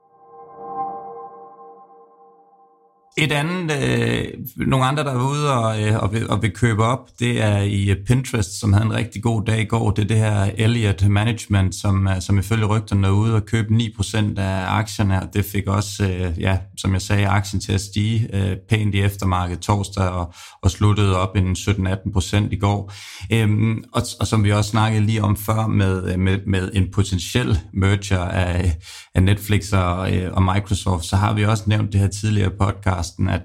[3.18, 4.28] Et andet, øh,
[4.68, 7.58] nogle andre, der er ude og, øh, og, vil, og vil købe op, det er
[7.58, 9.92] i øh, Pinterest, som havde en rigtig god dag i går.
[9.92, 13.74] Det er det her Elliott Management, som, øh, som ifølge rygterne er ude og købe
[13.74, 17.82] 9% af aktierne, og det fik også, øh, ja, som jeg sagde, aktien til at
[17.82, 22.94] stige øh, pænt i eftermarkedet torsdag og, og sluttede op en 17-18% i går.
[23.32, 26.92] Øhm, og, og som vi også snakkede lige om før med, øh, med, med en
[26.92, 28.78] potentiel merger af,
[29.16, 33.03] af Netflix og, øh, og Microsoft, så har vi også nævnt det her tidligere podcast,
[33.04, 33.42] podcasten, at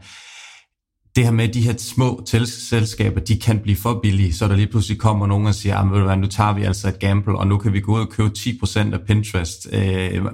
[1.16, 4.56] det her med, at de her små selskaber, de kan blive for billige, så der
[4.56, 6.98] lige pludselig kommer nogen og siger, ah, ved du hvad, nu tager vi altså et
[6.98, 10.24] gamble, og nu kan vi gå ud og købe 10% af Pinterest, øh,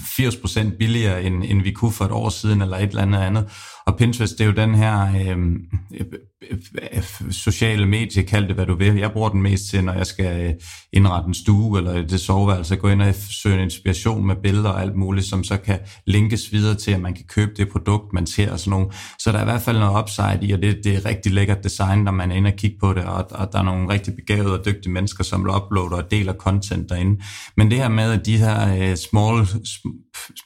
[0.00, 3.50] 80% billigere, end, end vi kunne for et år siden, eller et eller andet andet.
[3.86, 5.56] Og Pinterest, det er jo den her øhm,
[5.94, 6.06] øh,
[6.50, 6.58] øh,
[6.96, 8.96] øh, sociale medie, kald det hvad du vil.
[8.96, 10.52] Jeg bruger den mest til, når jeg skal øh,
[10.92, 14.96] indrette en stue eller det soveværelse, gå ind og søge inspiration med billeder og alt
[14.96, 18.52] muligt, som så kan linkes videre til, at man kan købe det produkt, man ser
[18.52, 18.94] og sådan noget.
[19.18, 21.64] Så der er i hvert fald noget upside i, og det, det er rigtig lækkert
[21.64, 24.14] design, når man er inde og kigge på det, og, og der er nogle rigtig
[24.14, 27.22] begavede og dygtige mennesker, som uploader og deler content derinde.
[27.56, 29.46] Men det her med, at de her uh, small,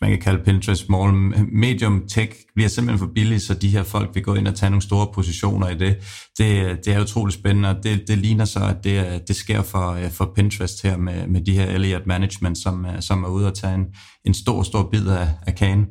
[0.00, 1.12] man kan kalde Pinterest small,
[1.52, 4.70] medium tech, bliver simpelthen for billige, så de her folk vil gå ind og tage
[4.70, 5.96] nogle store positioner i det.
[6.38, 9.90] Det, det er utroligt spændende, og det, det ligner så, at det, det sker for,
[9.90, 13.46] øh, for Pinterest her med, med de her Elliott Management, som, øh, som er ude
[13.46, 13.86] og tage en,
[14.24, 15.86] en stor, stor bid af, af kagen.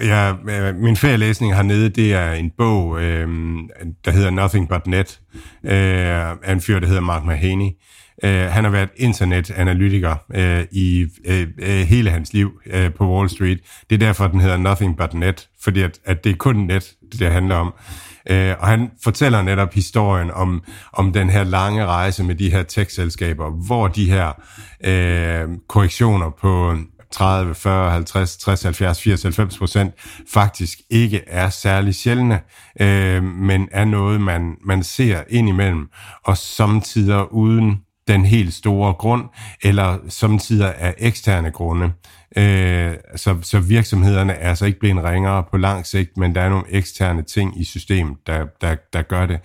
[0.00, 3.28] Ja, øh, min ferielæsning hernede, det er en bog, øh,
[4.04, 5.20] der hedder Nothing But Net,
[5.64, 5.72] øh,
[6.42, 7.66] af en fyr, der hedder Mark Mahaney.
[7.66, 7.72] Øh,
[8.24, 13.28] Øh, han har været internetanalytiker øh, i øh, øh, hele hans liv øh, på Wall
[13.28, 13.58] Street.
[13.90, 16.92] Det er derfor, den hedder Nothing But Net, fordi at, at det er kun net,
[17.12, 17.74] det, det handler om.
[18.30, 22.62] Øh, og han fortæller netop historien om, om den her lange rejse med de her
[22.62, 24.32] tech-selskaber, hvor de her
[24.84, 26.76] øh, korrektioner på
[27.10, 29.94] 30, 40, 50, 60, 70, 80, 90 procent
[30.32, 32.40] faktisk ikke er særlig sjældne,
[32.80, 35.88] øh, men er noget, man, man ser indimellem,
[36.24, 39.24] og samtidig uden den helt store grund,
[39.62, 41.92] eller samtidig af eksterne grunde.
[42.36, 46.48] Øh, så, så virksomhederne er altså ikke blevet ringere på lang sigt, men der er
[46.48, 49.40] nogle eksterne ting i systemet, der, der, der gør det.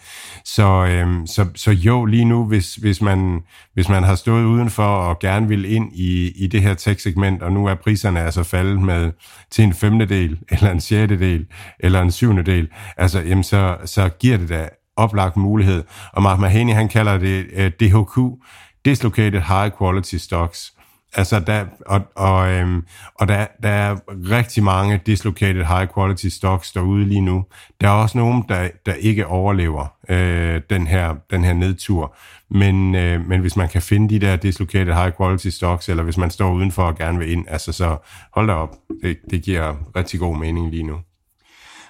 [0.45, 3.39] Så, øh, så, så jo, lige nu, hvis, hvis, man,
[3.73, 7.51] hvis man har stået udenfor og gerne vil ind i, i det her tech-segment, og
[7.51, 9.11] nu er priserne altså faldet med
[9.51, 11.45] til en femtedel, eller en sjettedel,
[11.79, 15.83] eller en syvendedel, altså, jamen, så, så giver det da oplagt mulighed.
[16.13, 18.17] Og Mark Mahaney, han kalder det uh, øh, DHQ,
[18.85, 20.75] Dislocated High Quality Stocks.
[21.17, 22.83] Altså der, og, og, øhm,
[23.15, 23.95] og der, der er
[24.31, 27.45] rigtig mange dislocated high quality stocks derude lige nu.
[27.81, 32.15] Der er også nogen, der, der ikke overlever øh, den, her, den her nedtur.
[32.49, 36.17] Men, øh, men hvis man kan finde de der dislocated high quality stocks, eller hvis
[36.17, 37.97] man står udenfor og gerne vil ind, altså så
[38.33, 38.75] hold da op.
[39.03, 40.95] Det, det giver rigtig god mening lige nu.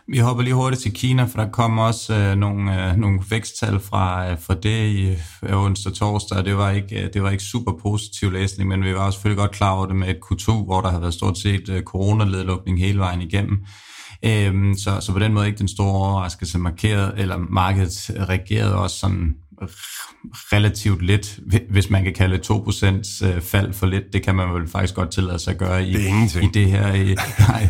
[0.08, 3.80] Vi hopper lige hurtigt til Kina, for der kom også øh, nogle, øh, nogle væksttal
[3.80, 7.30] fra, øh, fra det i øh, onsdag og torsdag, det var, ikke, øh, det var
[7.30, 10.18] ikke super positiv læsning, men vi var også selvfølgelig godt klar over det med et
[10.26, 13.66] Q2, hvor der har været stort set øh, coronaledlukning hele vejen igennem.
[14.26, 19.00] Øhm, så, så på den måde ikke den store overraskelse markeret, eller markedet reagerede også
[19.00, 19.34] sådan
[20.54, 21.40] relativt lidt,
[21.70, 24.04] hvis man kan kalde 2% øh, fald for lidt.
[24.14, 26.94] Det kan man vel faktisk godt tillade sig at gøre i det, i det her.
[26.94, 27.16] I,
[27.50, 27.68] nej,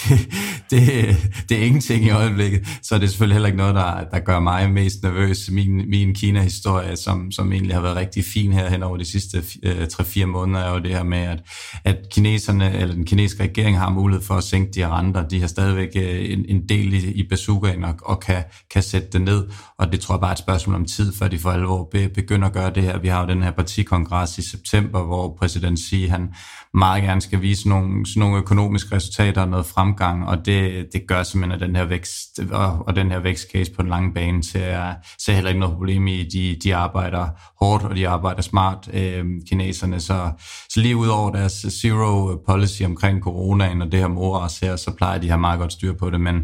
[0.00, 0.28] det,
[0.70, 1.16] det,
[1.48, 4.40] det er ingenting i øjeblikket, så det er selvfølgelig heller ikke noget, der, der gør
[4.40, 5.50] mig mest nervøs.
[5.50, 9.42] Min, min Kina-historie, som, som egentlig har været rigtig fin her hen over de sidste
[9.62, 11.38] øh, 3-4 måneder, er jo det her med, at,
[11.84, 15.28] at kineserne, eller den kinesiske regering har mulighed for at sænke de her renter.
[15.28, 19.08] De har stadigvæk øh, en, en del i, i bazookaen og, og kan, kan sætte
[19.12, 19.46] det ned,
[19.78, 22.46] og det tror jeg bare er et spørgsmål om tid, før de for alvor begynder
[22.48, 22.98] at gøre det her.
[22.98, 26.34] Vi har jo den her partikongres i september, hvor præsident Xi, han
[26.74, 31.02] meget gerne skal vise nogle, sådan nogle økonomiske resultater og noget fremgang, og det, det
[31.08, 34.44] gør simpelthen, at den her vækst og, og den her vækstcase på den lange bane
[34.44, 36.24] ser, ser heller ikke noget problem i.
[36.24, 37.26] De, de arbejder
[37.60, 40.00] hårdt, og de arbejder smart, øh, kineserne.
[40.00, 40.30] Så,
[40.68, 44.90] så lige ud over deres zero policy omkring coronaen og det her moras her, så
[44.90, 46.20] plejer de at have meget godt styr på det.
[46.20, 46.34] Men,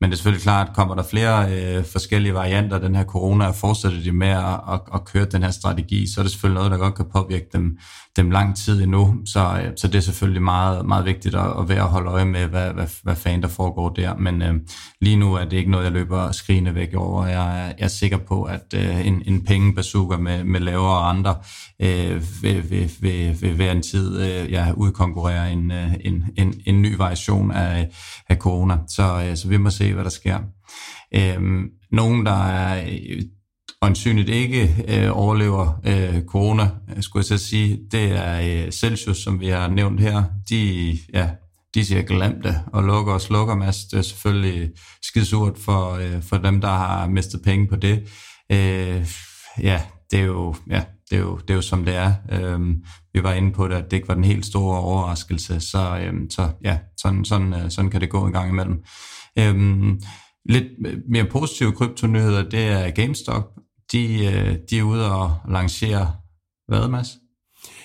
[0.00, 3.46] men det er selvfølgelig klart, kommer der flere øh, forskellige varianter af den her corona,
[3.46, 6.58] og fortsætter de med at, at, at køre den her strategi, så er det selvfølgelig
[6.58, 7.78] noget, der godt kan påvirke dem,
[8.18, 9.14] dem lang tid endnu.
[9.24, 12.24] Så, øh, så det er selvfølgelig meget, meget vigtigt at, at være og holde øje
[12.24, 14.16] med, hvad, hvad, hvad fanden der foregår der.
[14.16, 14.54] Men øh,
[15.00, 17.26] lige nu er det ikke noget, jeg løber skrigende væk over.
[17.26, 21.36] Jeg, jeg er sikker på, at øh, en, en pengebazooka med, med lavere andre
[21.82, 26.54] øh, vil, vil, vil, vil være en tid øh, jeg udkonkurrerer en, øh, en, en,
[26.66, 27.88] en ny variation af,
[28.28, 28.78] af corona.
[28.88, 30.38] Så, øh, så vi må se, hvad der sker.
[31.14, 32.84] Øh, nogen, der er
[33.82, 39.40] øjensynligt ikke øh, overlever øh, corona, skulle jeg så sige, det er øh, Celsius, som
[39.40, 40.24] vi har nævnt her.
[40.50, 41.30] De, ja,
[41.74, 43.90] de siger glem det, og lukker og slukker masse.
[43.90, 44.70] Det er selvfølgelig
[45.02, 47.98] skidsurt for, øh, for dem, der har mistet penge på det.
[48.52, 49.06] Øh,
[49.62, 52.14] ja, det er jo, ja, det er jo, det er jo som det er.
[52.32, 55.98] Øhm, vi var inde på det, at det ikke var den helt store overraskelse, så,
[56.02, 58.82] øhm, så ja, sådan, sådan, øh, sådan kan det gå en gang imellem.
[59.38, 60.00] Øhm,
[60.48, 60.66] lidt
[61.10, 63.44] mere positive kryptonyheder, det er GameStop.
[63.92, 66.12] De, øh, de er ude og lancere
[66.68, 67.08] hvad, Mads?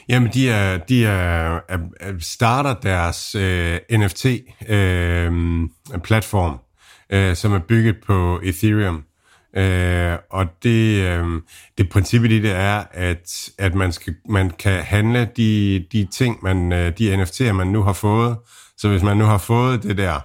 [0.09, 1.79] Jamen, de er, de er, er
[2.19, 6.59] starter deres øh, NFT-platform,
[7.09, 9.03] øh, øh, som er bygget på Ethereum.
[9.55, 11.41] Øh, og det, øh,
[11.77, 16.39] det princippet i det er, at, at man, skal, man kan handle de, de ting,
[16.43, 18.37] man, øh, de NFT'er, man nu har fået.
[18.77, 20.19] Så hvis man nu har fået det der,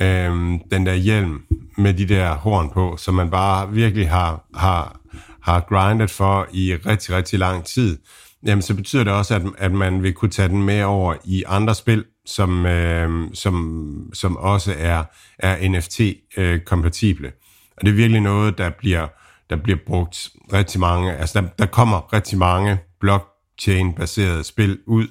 [0.00, 1.42] øh, den der hjelm
[1.78, 5.00] med de der horn på, som man bare virkelig har, har,
[5.42, 7.98] har grindet for i rigtig, rigtig lang tid,
[8.46, 11.44] jamen så betyder det også, at, at man vil kunne tage den med over i
[11.46, 15.04] andre spil, som, øh, som, som også er,
[15.38, 17.26] er NFT-kompatible.
[17.26, 17.32] Øh,
[17.76, 19.06] Og det er virkelig noget, der bliver,
[19.50, 25.06] der bliver brugt rigtig mange, altså der, der kommer rigtig mange blockchain-baserede spil ud,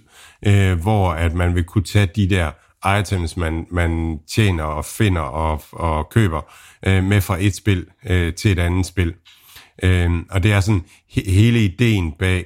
[0.47, 2.51] øh, hvor at man vil kunne tage de der
[2.99, 6.41] items, man, man tjener og finder og, og køber
[6.87, 9.13] øh, med fra et spil øh, til et andet spil.
[9.83, 12.45] Øh, og det er sådan he, hele ideen bag,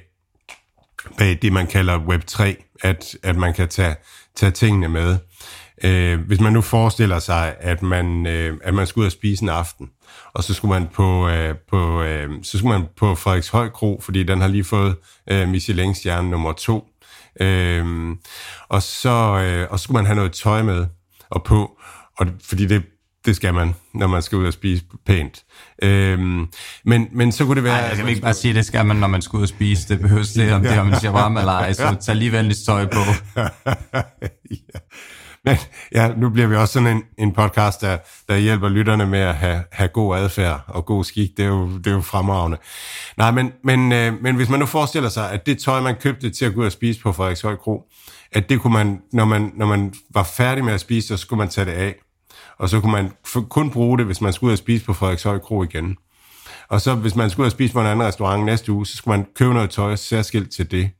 [1.18, 2.42] bag det, man kalder Web3,
[2.82, 3.96] at, at man kan tage,
[4.36, 5.18] tage tingene med.
[5.84, 9.42] Øh, hvis man nu forestiller sig, at man, øh, at man skulle ud og spise
[9.42, 9.90] en aften,
[10.32, 14.22] og så skulle man på, øh, på, øh, så skulle man på Frederiks Kro, fordi
[14.22, 14.96] den har lige fået
[15.30, 16.89] øh, Michelin-stjerne nummer to.
[17.40, 18.16] Øh,
[18.68, 19.10] og, så,
[19.44, 20.86] øh, og så skulle man have noget tøj med
[21.30, 21.78] og på,
[22.18, 22.82] og fordi det,
[23.24, 25.44] det skal man, når man skal ud og spise pænt.
[25.82, 26.46] Øhm,
[26.84, 27.80] men, men så kunne det være...
[27.80, 29.88] Nej, jeg kan ikke bare sige, det skal man, når man skal ud og spise.
[29.88, 32.66] Det behøves det, om det er, om man shawarma eller ej, så tag lige venligst
[32.66, 33.00] tøj på.
[34.50, 34.78] ja.
[35.44, 35.56] Men
[35.94, 39.34] ja, nu bliver vi også sådan en, en podcast, der, der hjælper lytterne med at
[39.34, 41.36] have, have god adfærd og god skik.
[41.36, 42.58] Det er jo, det er jo fremragende.
[43.16, 46.30] Nej, men, men, øh, men hvis man nu forestiller sig, at det tøj, man købte
[46.30, 47.82] til at gå ud og spise på Frederikshøj Kro,
[48.32, 51.38] at det kunne man, når man, når man var færdig med at spise, så skulle
[51.38, 51.94] man tage det af.
[52.58, 53.10] Og så kunne man
[53.48, 55.96] kun bruge det, hvis man skulle ud og spise på Frederikshøj Kro igen.
[56.68, 58.96] Og så hvis man skulle ud og spise på en anden restaurant næste uge, så
[58.96, 60.90] skulle man købe noget tøj særskilt til det.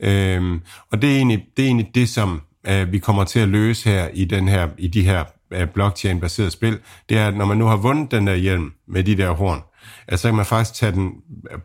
[0.00, 0.60] Øhm,
[0.92, 3.88] og det er, egentlig, det er egentlig det, som øh, vi kommer til at løse
[3.88, 7.56] her i, den her, i de her øh, blockchain-baserede spil, det er, at når man
[7.56, 9.62] nu har vundet den der hjelm med de der horn,
[10.08, 11.12] altså, så kan man faktisk tage den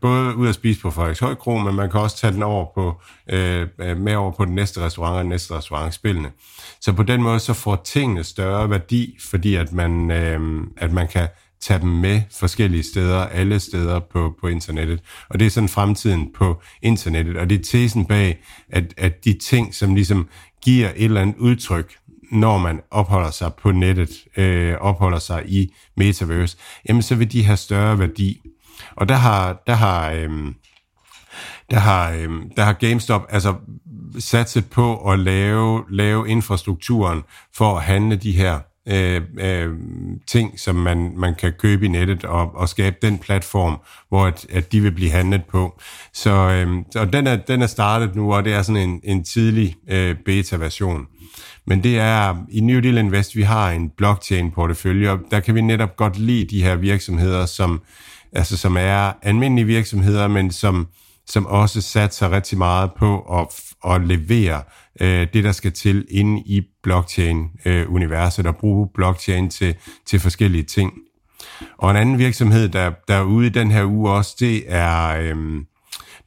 [0.02, 3.02] både ud at spise på Frederiks Kro, men man kan også tage den over på,
[3.30, 6.32] øh, øh med over på den næste restaurant og den næste restaurant spillene.
[6.82, 11.08] Så på den måde så får tingene større værdi, fordi at man, øh, at man
[11.08, 11.28] kan
[11.66, 15.00] tage dem med forskellige steder, alle steder på, på internettet.
[15.30, 18.40] Og det er sådan fremtiden på internettet, og det er tesen bag,
[18.70, 20.28] at, at de ting, som ligesom
[20.62, 21.96] giver et eller andet udtryk,
[22.32, 26.58] når man opholder sig på nettet, øh, opholder sig i metaverse,
[26.90, 28.42] jamen så vil de have større værdi.
[28.96, 30.30] Og der har, der har, øh,
[31.70, 33.56] der har, øh, der har GameStop altså
[34.20, 39.70] satset på at lave, lave infrastrukturen for at handle de her øh, øh,
[40.28, 43.78] ting, som man, man kan købe i nettet og, og skabe den platform,
[44.10, 45.80] hvor at, at de vil blive handlet på.
[46.14, 49.24] Så øh, og den, er, den er startet nu, og det er sådan en, en
[49.24, 51.08] tidlig øh, beta-version.
[51.68, 55.62] Men det er, i New Deal Invest, vi har en blockchain-portefølje, og der kan vi
[55.62, 57.82] netop godt lide de her virksomheder, som,
[58.34, 60.88] altså, som er almindelige virksomheder, men som,
[61.28, 63.48] som også satser rigtig meget på at,
[63.94, 64.62] at levere
[65.02, 69.76] øh, det, der skal til inde i blockchain-universet, og bruge blockchain til,
[70.06, 70.94] til forskellige ting.
[71.78, 75.08] Og en anden virksomhed, der, der er ude i den her uge også, det er,
[75.08, 75.36] øh,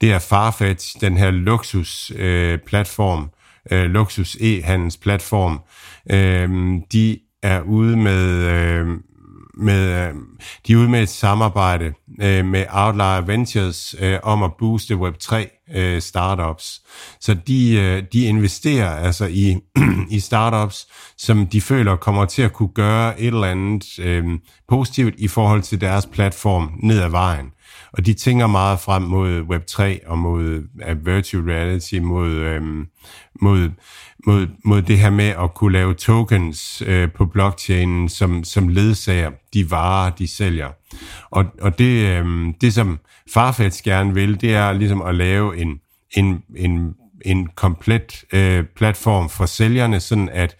[0.01, 3.23] det er Farfetch, den her luksus-platform,
[3.73, 5.59] øh, øh, luksus e-handelsplatform.
[6.11, 8.87] Øh, de er ude med, øh,
[9.55, 10.14] med, øh,
[10.66, 11.93] de er ude med et samarbejde
[12.23, 16.83] øh, med Outlier Ventures øh, om at booste Web3 øh, startups.
[17.21, 19.57] Så de, øh, de investerer altså i,
[20.16, 24.25] i startups, som de føler kommer til at kunne gøre et eller andet øh,
[24.69, 27.47] positivt i forhold til deres platform ned ad vejen.
[27.93, 32.86] Og de tænker meget frem mod Web3 og mod uh, virtual reality, mod, øhm,
[33.41, 33.70] mod
[34.26, 39.30] mod, mod det her med at kunne lave tokens øh, på blockchainen, som, som ledsager
[39.55, 40.68] de varer, de sælger.
[41.30, 42.99] Og, og det, øhm, det, som
[43.34, 45.80] Farfetch gerne vil, det er ligesom at lave en,
[46.11, 50.57] en, en, en komplet øh, platform for sælgerne, sådan at,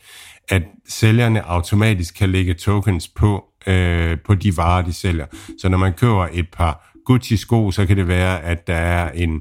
[0.49, 5.27] at sælgerne automatisk kan lægge tokens på, øh, på de varer, de sælger.
[5.59, 9.41] Så når man køber et par Gucci-sko, så kan det være, at der er en,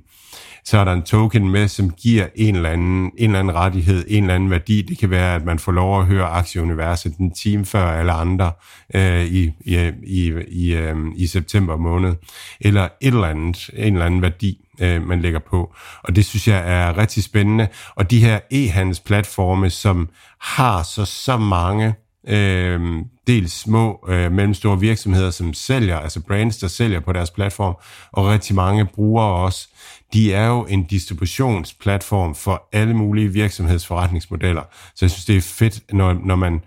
[0.65, 4.05] så er der en token med, som giver en eller, anden, en eller anden rettighed,
[4.07, 4.81] en eller anden værdi.
[4.81, 8.51] Det kan være, at man får lov at høre aktieuniverset en time før alle andre
[8.95, 12.15] øh, i, i, i, i, øh, i september måned,
[12.61, 15.75] eller et eller andet, en eller anden værdi øh, man lægger på.
[16.03, 17.67] Og det synes jeg er rigtig spændende.
[17.95, 20.09] Og de her e-handelsplatforme, som
[20.41, 21.93] har så, så mange
[22.27, 22.81] øh,
[23.27, 27.75] dels små øh, mellemstore virksomheder, som sælger, altså brands, der sælger på deres platform,
[28.11, 29.67] og rigtig mange brugere også,
[30.13, 34.63] de er jo en distributionsplatform for alle mulige virksomhedsforretningsmodeller.
[34.95, 36.61] Så jeg synes, det er fedt, når, når man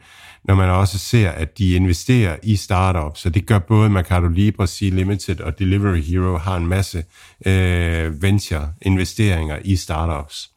[0.45, 3.21] når man også ser, at de investerer i startups.
[3.21, 7.05] Så det gør både Mercado Libre, C Limited og Delivery Hero har en masse
[7.47, 10.51] øh, venture-investeringer i startups.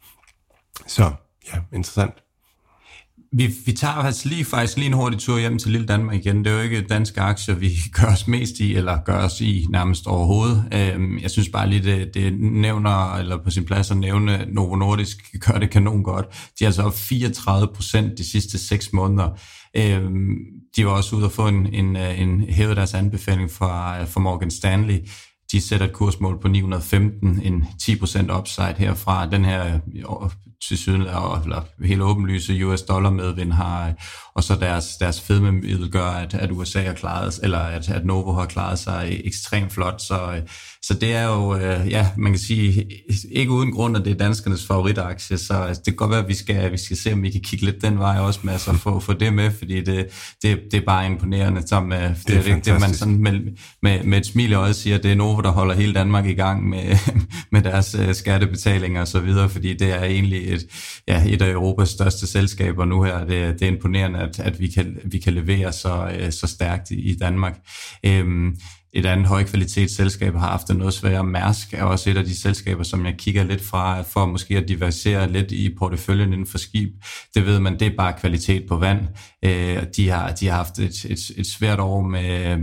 [0.88, 1.12] Så
[1.54, 2.14] ja, interessant.
[3.36, 6.46] Vi, vi tager faktisk lige, faktisk lige en hurtig tur hjem til Lille Danmark igen.
[6.46, 7.72] Det er jo ikke danske aktier, vi
[8.02, 10.66] gør os mest i, eller gør os i nærmest overhovedet.
[10.74, 14.76] Øhm, jeg synes bare lige, det, det nævner, eller på sin plads at nævne, Novo
[14.76, 16.26] Nordisk gør det kanon godt.
[16.60, 19.30] De er altså op 34 procent de sidste 6 måneder.
[19.78, 20.36] Øhm,
[20.76, 24.08] de var også ude at få en, en, øh, en hævet deres anbefaling fra, øh,
[24.08, 25.00] fra Morgan Stanley
[25.54, 29.30] de sætter et kursmål på 915, en 10% upside herfra.
[29.30, 30.30] Den her øh,
[30.68, 33.94] til syden, eller helt åbenlyse US dollar medvind har, øh,
[34.34, 38.34] og så deres, deres fedmemiddel gør, at, at USA har klaret, eller at, at Novo
[38.34, 40.42] har klaret sig ekstremt flot, så, øh,
[40.86, 42.88] så det er jo, øh, ja, man kan sige,
[43.32, 46.28] ikke uden grund, at det er danskernes favoritaktie, så altså, det kan godt være, at
[46.28, 48.74] vi skal, vi skal se, om vi kan kigge lidt den vej også med, altså
[48.74, 50.08] få, få det med, fordi det,
[50.44, 53.40] det, det er bare imponerende, som, øh, det, det, det, det, man sådan med,
[53.82, 56.34] med, med et smil i øjet siger, det er Novo, der holder hele Danmark i
[56.34, 56.98] gang med,
[57.52, 60.66] med deres øh, skattebetalinger og så videre, fordi det er egentlig et,
[61.08, 63.20] ja, et af Europas største selskaber nu her.
[63.20, 66.96] Det, det er imponerende, at, at vi, kan, vi kan levere så, så stærkt i,
[66.96, 67.60] i Danmark.
[68.06, 68.56] Øhm,
[68.94, 71.24] et andet højkvalitetsselskab har haft det noget sværere.
[71.24, 74.68] Mærsk er også et af de selskaber, som jeg kigger lidt fra, for måske at
[74.68, 76.90] diversificere lidt i porteføljen inden for skib.
[77.36, 79.00] Det ved man, det er bare kvalitet på vand.
[79.46, 82.58] Øh, de, har, de har haft et, et, et svært år med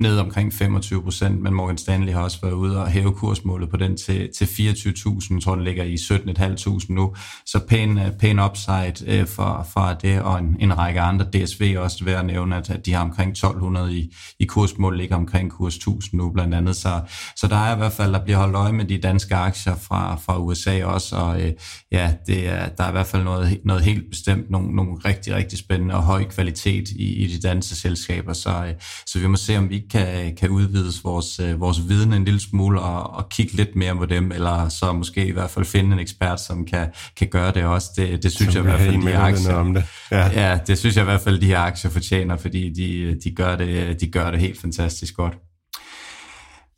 [0.00, 3.76] ned omkring 25 procent, men Morgan Stanley har også været ude og hæve kursmålet på
[3.76, 5.34] den til, til 24.000.
[5.34, 7.14] Jeg tror, den ligger i 17.500 nu.
[7.46, 11.74] Så pæn, øh, pæn upside øh, for, for det, og en, en række andre DSV
[11.78, 15.75] også værd at nævne, at de har omkring 1200 i, i kursmål, ligger omkring kurs
[15.76, 16.76] 1000 nu blandt andet.
[16.76, 17.00] Så,
[17.36, 20.16] så der er i hvert fald, der bliver holdt øje med de danske aktier fra,
[20.16, 21.52] fra USA også, og øh,
[21.92, 25.34] ja, det er, der er i hvert fald noget, noget helt bestemt, nogle, nogle rigtig,
[25.34, 28.74] rigtig spændende og høj kvalitet i, i de danske selskaber, så, øh,
[29.06, 32.40] så vi må se, om vi kan, kan udvides vores, øh, vores viden en lille
[32.40, 35.92] smule og, og kigge lidt mere på dem, eller så måske i hvert fald finde
[35.92, 37.90] en ekspert, som kan, kan gøre det også.
[37.96, 39.84] Det, det synes som jeg i hvert fald, de aktier, om det.
[40.10, 40.50] Ja.
[40.50, 43.56] ja, det synes jeg i hvert fald, de her aktier fortjener, fordi de, de, gør
[43.56, 45.34] det, de gør det helt fantastisk godt.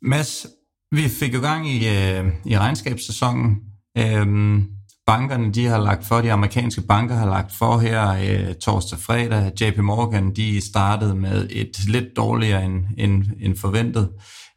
[0.01, 0.47] Mads,
[0.91, 3.57] vi fik jo gang i, øh, i regnskabssæsonen.
[3.97, 4.67] Øhm,
[5.05, 9.51] bankerne, de har lagt for, de amerikanske banker har lagt for her øh, torsdag fredag.
[9.61, 14.09] JP Morgan, de startede med et lidt dårligere end, end, end forventet.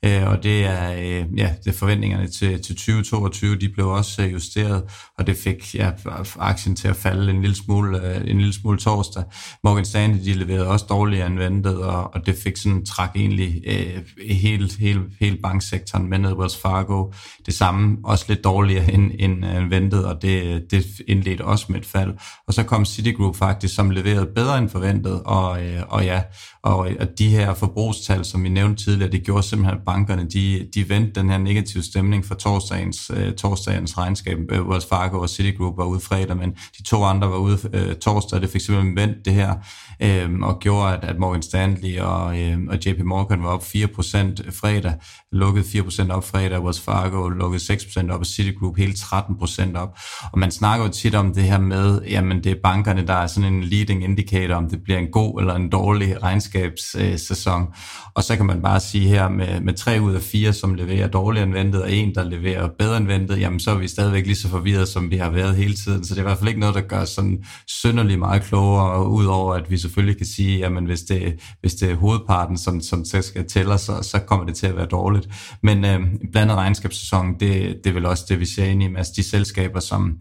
[0.04, 4.22] Øh, og det er, øh, ja, det er forventningerne til, til 2022, de blev også
[4.22, 4.82] øh, justeret,
[5.18, 5.90] og det fik ja,
[6.38, 9.22] aktien til at falde en lille smule, øh, en lille smule torsdag.
[9.64, 13.62] Morgan Stanley, de leverede også dårligere end ventet, og, og det fik sådan træk egentlig
[13.66, 17.12] øh, hele, hele, hele banksektoren med ned Wells Fargo.
[17.46, 21.80] Det samme, også lidt dårligere end, end, end ventet, og det, det indledte også med
[21.80, 22.14] et fald.
[22.46, 26.22] Og så kom Citigroup faktisk, som leverede bedre end forventet, og, øh, og ja,
[26.62, 30.68] og, og de her forbrugstal, som vi nævnte tidligere, det gjorde simpelthen, at bankerne de,
[30.74, 34.38] de vendte den her negative stemning for torsdagens, øh, torsdagens regnskab.
[34.50, 37.96] Øh, Wells Fargo og Citigroup var ude fredag, men de to andre var ude øh,
[37.96, 39.54] torsdag, det fik simpelthen vendt det her,
[40.02, 44.50] øh, og gjorde, at, at Morgan Stanley og, øh, og JP Morgan var op 4%
[44.50, 44.94] fredag,
[45.32, 49.98] lukkede 4% op fredag, Wells Fargo lukkede 6% op, og Citigroup hele 13% op.
[50.32, 53.26] Og man snakker jo tit om det her med, jamen det er bankerne, der er
[53.26, 57.62] sådan en leading indicator, om det bliver en god eller en dårlig regnskabssæson.
[57.62, 57.68] Øh,
[58.14, 61.08] og så kan man bare sige her med, med tre ud af fire, som leverer
[61.08, 64.26] dårligere end ventet, og en, der leverer bedre end ventet, jamen så er vi stadigvæk
[64.26, 66.04] lige så forvirret, som vi har været hele tiden.
[66.04, 69.54] Så det er i hvert fald ikke noget, der gør sådan synderligt meget klogere, udover
[69.54, 73.48] at vi selvfølgelig kan sige, jamen hvis det, hvis det er hovedparten, som, som skal
[73.48, 75.28] tæller, så, så kommer det til at være dårligt.
[75.62, 76.00] Men øh,
[76.32, 79.80] blandet regnskabssæson, det, det er vel også det, vi ser ind i, altså de selskaber,
[79.80, 80.18] som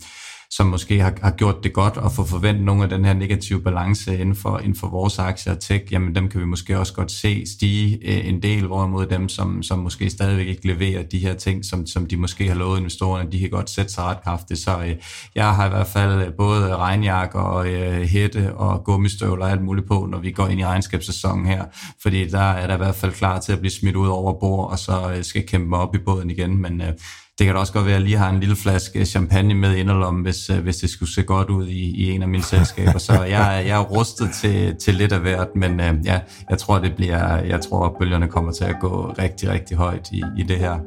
[0.52, 3.62] som måske har, har gjort det godt og få forventet nogle af den her negative
[3.62, 6.93] balance inden for, inden for vores aktier og tech, jamen dem kan vi måske også
[6.93, 11.20] godt se stige øh, en del, hvorimod dem, som, som måske stadigvæk ikke leverer de
[11.20, 14.24] her ting, som, som de måske har lovet investorerne, de kan godt sætte sig ret
[14.24, 14.60] kraftigt.
[14.60, 14.95] Så øh,
[15.36, 19.64] jeg har i hvert fald øh, både regnjakke og øh, hætte og gummistøvler og alt
[19.64, 21.66] muligt på, når vi går ind i regnskabssæsonen her,
[22.02, 24.72] fordi der er der i hvert fald klar til at blive smidt ud over bord,
[24.72, 26.93] og så øh, skal kæmpe op i båden igen, men øh,
[27.42, 29.54] det kan da også godt være, at jeg lige har en lille flaske øh, champagne
[29.54, 32.44] med inderlommen, hvis, øh, hvis det skulle se godt ud i, i en af mine
[32.44, 33.00] selskaber.
[33.00, 36.20] Så jeg, jeg er rustet til, til lidt af hvert, men øh, ja,
[36.50, 40.10] jeg tror, det bliver, jeg tror, at bølgerne kommer til at gå rigtig, rigtig højt
[40.12, 40.80] i, i det her.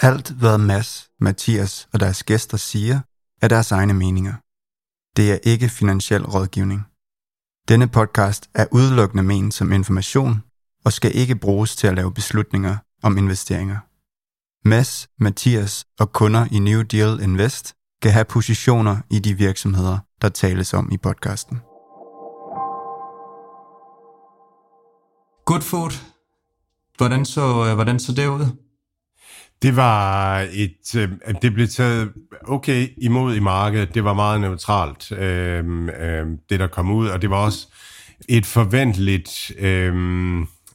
[0.00, 3.00] Alt, hvad Mads, Mathias og deres gæster siger,
[3.42, 4.34] er deres egne meninger.
[5.16, 6.86] Det er ikke finansiel rådgivning.
[7.68, 10.42] Denne podcast er udelukkende ment som information
[10.84, 13.78] og skal ikke bruges til at lave beslutninger om investeringer.
[14.64, 20.28] Mads, Mathias og kunder i New Deal Invest kan have positioner i de virksomheder, der
[20.28, 21.60] tales om i podcasten.
[25.46, 25.92] Good food.
[26.96, 28.46] Hvordan så, øh, hvordan så det ud?
[29.62, 31.08] Det var et, øh,
[31.42, 32.12] det blev taget
[32.48, 33.94] okay imod i markedet.
[33.94, 35.64] Det var meget neutralt, øh,
[36.00, 37.68] øh, det der kom ud, og det var også
[38.28, 39.94] et forventeligt, øh,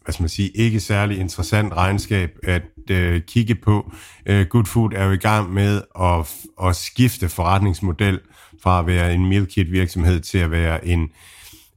[0.07, 3.91] hvad skal man sige, ikke særlig interessant regnskab at øh, kigge på.
[4.25, 6.35] Øh, Good Food er jo i gang med at,
[6.67, 8.19] at skifte forretningsmodel
[8.63, 11.09] fra at være en meal kit virksomhed til at være en,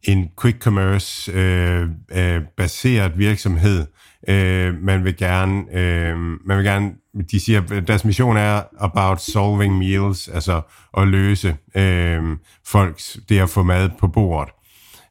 [0.03, 3.87] en quick commerce øh, øh, baseret virksomhed.
[4.29, 6.17] Øh, man vil gerne, øh,
[6.47, 6.93] man vil gerne,
[7.31, 10.61] de siger, deres mission er about solving meals, altså
[10.97, 12.23] at løse øh,
[12.67, 14.55] folks, det at få mad på bordet.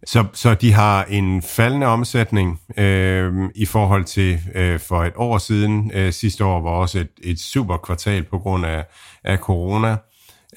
[0.06, 5.38] Så, så de har en faldende omsætning øh, i forhold til øh, for et år
[5.38, 5.92] siden.
[5.94, 8.86] Øh, sidste år var også et, et super kvartal på grund af,
[9.24, 9.98] af corona.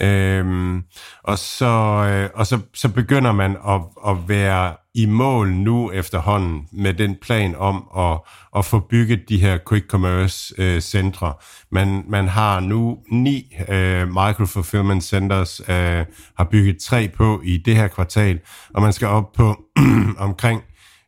[0.01, 0.83] Øhm,
[1.23, 1.67] og så,
[2.11, 7.17] øh, og så, så begynder man at, at være i mål nu efterhånden med den
[7.23, 8.19] plan om at,
[8.57, 11.35] at få bygget de her quick commerce øh, centre.
[11.71, 16.05] Man, man har nu ni øh, micro-fulfillment centers, øh,
[16.37, 18.41] har bygget tre på i det her kvartal,
[18.75, 19.57] og man skal op på
[20.19, 20.63] omkring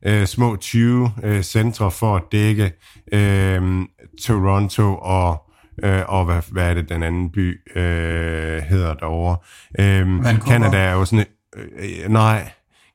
[0.06, 2.72] øh, små 20 øh, centre for at dække
[3.12, 3.86] øh,
[4.22, 5.40] Toronto og
[5.84, 9.36] øh, og hvad, hvad er det, den anden by øh, hedder derovre.
[9.78, 12.50] Øh, Canada er jo sådan et, øh, nej,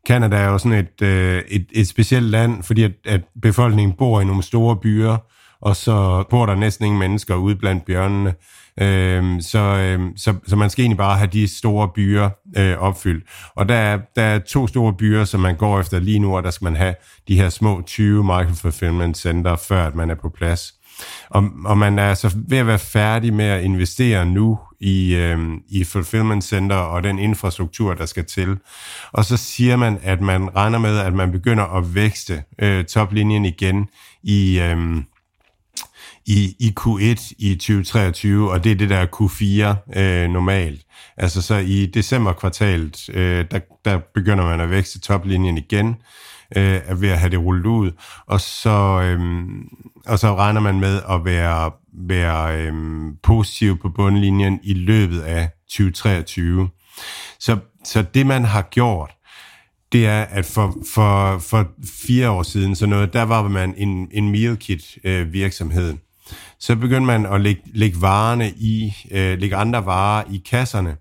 [0.08, 4.22] Canada er jo sådan et, øh, et, et specielt land, fordi at, at befolkningen bor
[4.22, 5.18] i nogle store byer,
[5.62, 8.34] og så bor der næsten ingen mennesker ude blandt bjørnene.
[8.82, 13.24] Øh, så, øh, så, så man skal egentlig bare have de store byer øh, opfyldt.
[13.56, 16.44] Og der er, der er to store byer, som man går efter lige nu, og
[16.44, 16.96] der skal man have
[17.28, 20.74] de her små 20 microfulfillment center, før at man er på plads.
[21.30, 25.40] Og, og man er altså ved at være færdig med at investere nu i, øh,
[25.70, 28.58] i fulfillment center og den infrastruktur, der skal til.
[29.12, 33.46] Og så siger man, at man regner med, at man begynder at vækste øh, toplinjen
[33.46, 33.88] igen
[34.24, 34.60] i...
[34.60, 35.04] Øh,
[36.26, 40.82] i, i Q1 i 2023, og det er det der Q4 øh, normalt.
[41.18, 45.96] Altså så i december kvartalet, øh, der, der begynder man at vækste toplinjen igen,
[46.58, 47.92] øh, er ved at have det rullet ud,
[48.28, 49.20] og så, øh,
[50.06, 52.74] og så regner man med at være, være øh,
[53.24, 56.70] positiv på bundlinjen i løbet af 2023.
[57.40, 59.12] Så, så det man har gjort,
[59.92, 61.68] det er, at for, for, for
[62.08, 65.94] fire år siden, så noget, der var man en, en meal kit øh, virksomhed.
[66.60, 70.96] Så begyndte man at lægge, lægge varerne i, øh, lægge andre varer i kasserne,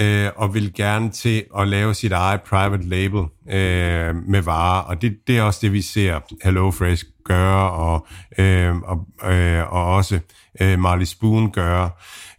[0.00, 3.20] øh, og vil gerne til at lave sit eget private label
[3.50, 4.82] øh, med varer.
[4.82, 8.06] Og det, det er også det, vi ser HelloFresh gøre, og,
[8.38, 10.20] øh, og, øh, og også
[10.60, 11.90] øh, Marley Spoon gøre.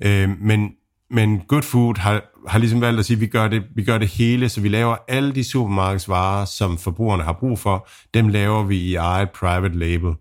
[0.03, 0.69] Øh, men,
[1.09, 3.97] men Good Food har, har ligesom valgt at sige, at vi gør, det, vi gør
[3.97, 8.63] det hele, så vi laver alle de supermarkedsvarer, som forbrugerne har brug for, dem laver
[8.63, 10.13] vi i eget private label.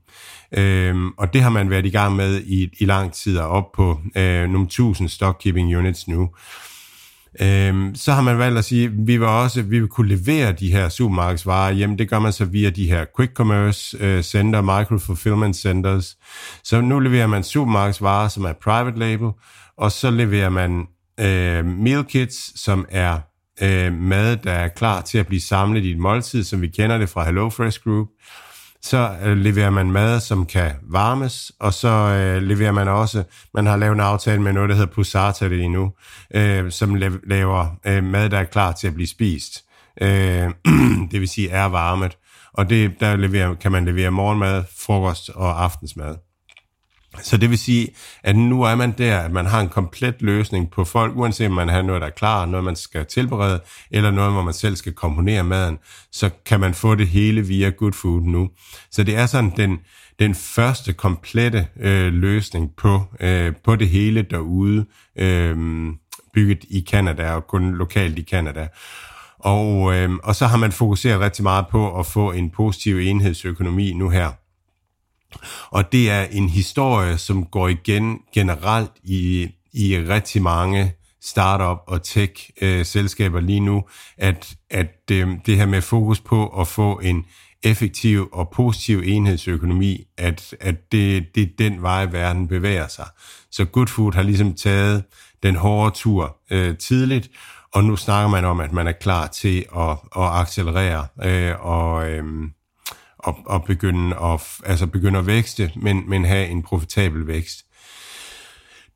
[0.57, 3.73] Øhm, og det har man været i gang med i, i lang tid og op
[3.73, 6.31] på øh, nogle tusind stockkeeping units nu.
[7.41, 10.53] Øhm, så har man valgt at sige, at vi vil også vi vil kunne levere
[10.53, 11.97] de her supermarkedsvarer hjem.
[11.97, 16.17] Det gør man så via de her quick commerce øh, center, micro fulfillment centers.
[16.65, 19.31] Så nu leverer man supermarkedsvarer, som er private label,
[19.77, 20.87] og så leverer man
[21.21, 23.19] øh, meal kits, som er
[23.63, 26.99] øh, mad, der er klar til at blive samlet i et måltid, som vi kender
[26.99, 28.07] det fra HelloFresh Group
[28.85, 33.25] så øh, leverer man mad, som kan varmes, og så øh, leverer man også,
[33.55, 35.93] man har lavet en aftale med noget, der hedder Pusata det nu,
[36.35, 36.95] øh, som
[37.27, 39.65] laver øh, mad, der er klar til at blive spist.
[40.01, 40.51] Øh,
[41.11, 42.19] det vil sige er varmet.
[42.53, 46.17] Og det, der leverer, kan man levere morgenmad, frokost og aftensmad.
[47.23, 47.89] Så det vil sige,
[48.23, 51.53] at nu er man der, at man har en komplet løsning på folk, uanset om
[51.53, 53.61] man har noget, der er klar, noget, man skal tilberede,
[53.91, 55.79] eller noget, hvor man selv skal komponere maden,
[56.13, 58.51] så kan man få det hele via Good Food nu.
[58.91, 59.79] Så det er sådan den,
[60.19, 64.87] den første komplette øh, løsning på, øh, på det hele derude,
[65.19, 65.57] øh,
[66.35, 68.69] bygget i Kanada og kun lokalt i Kanada.
[69.39, 73.93] Og, øh, og så har man fokuseret rigtig meget på at få en positiv enhedsøkonomi
[73.93, 74.31] nu her.
[75.71, 82.03] Og det er en historie, som går igen generelt i, i rigtig mange startup og
[82.03, 83.85] tech-selskaber lige nu,
[84.19, 87.25] at, at øh, det her med fokus på at få en
[87.65, 93.07] effektiv og positiv enhedsøkonomi, at, at det, det er den vej, verden bevæger sig.
[93.51, 95.05] Så Good Food har ligesom taget
[95.43, 97.31] den hårde tur øh, tidligt,
[97.75, 102.11] og nu snakker man om, at man er klar til at, at accelerere øh, og,
[102.11, 102.25] øh,
[103.25, 107.65] og, og begynde, at, altså begynde at vækste, men, men have en profitabel vækst.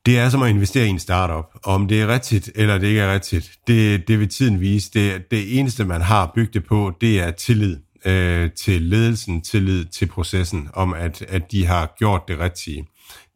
[0.06, 1.44] Det er som at investere i en startup.
[1.64, 4.90] Om det er rigtigt eller det ikke er rigtigt, det, det vil tiden vise.
[4.94, 9.84] Det, det eneste, man har bygget det på, det er tillid øh, til ledelsen, tillid
[9.84, 12.86] til processen, om at, at de har gjort det rigtige.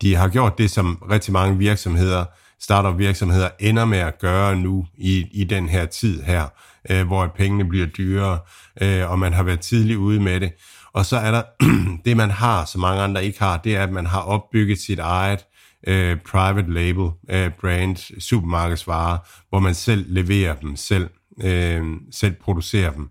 [0.03, 2.25] De har gjort det, som rigtig mange virksomheder,
[2.61, 6.49] startup virksomheder, ender med at gøre nu i, i den her tid her,
[6.91, 8.39] øh, hvor pengene bliver dyrere,
[8.81, 10.53] øh, og man har været tidligt ude med det.
[10.95, 11.43] Og så er der
[12.05, 14.99] det, man har, som mange andre ikke har, det er, at man har opbygget sit
[14.99, 15.47] eget
[15.87, 19.19] øh, private label øh, brand supermarkedsvarer,
[19.49, 21.11] hvor man selv leverer dem, selv,
[21.43, 23.11] øh, selv producerer dem.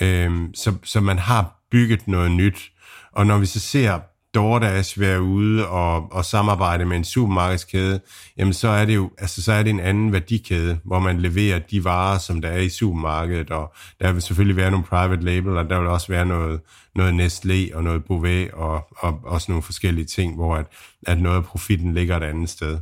[0.00, 2.72] Øh, så, så man har bygget noget nyt.
[3.12, 4.00] Og når vi så ser
[4.34, 8.00] DoorDash være ude og, og samarbejde med en supermarkedskæde,
[8.36, 11.58] jamen så er det jo altså, så er det en anden værdikæde, hvor man leverer
[11.58, 15.56] de varer, som der er i supermarkedet, og der vil selvfølgelig være nogle private label,
[15.56, 16.60] og der vil også være noget,
[16.94, 20.66] noget Nestlé og noget Bouvet, og, og også nogle forskellige ting, hvor at,
[21.06, 22.78] at noget af profitten ligger et andet sted.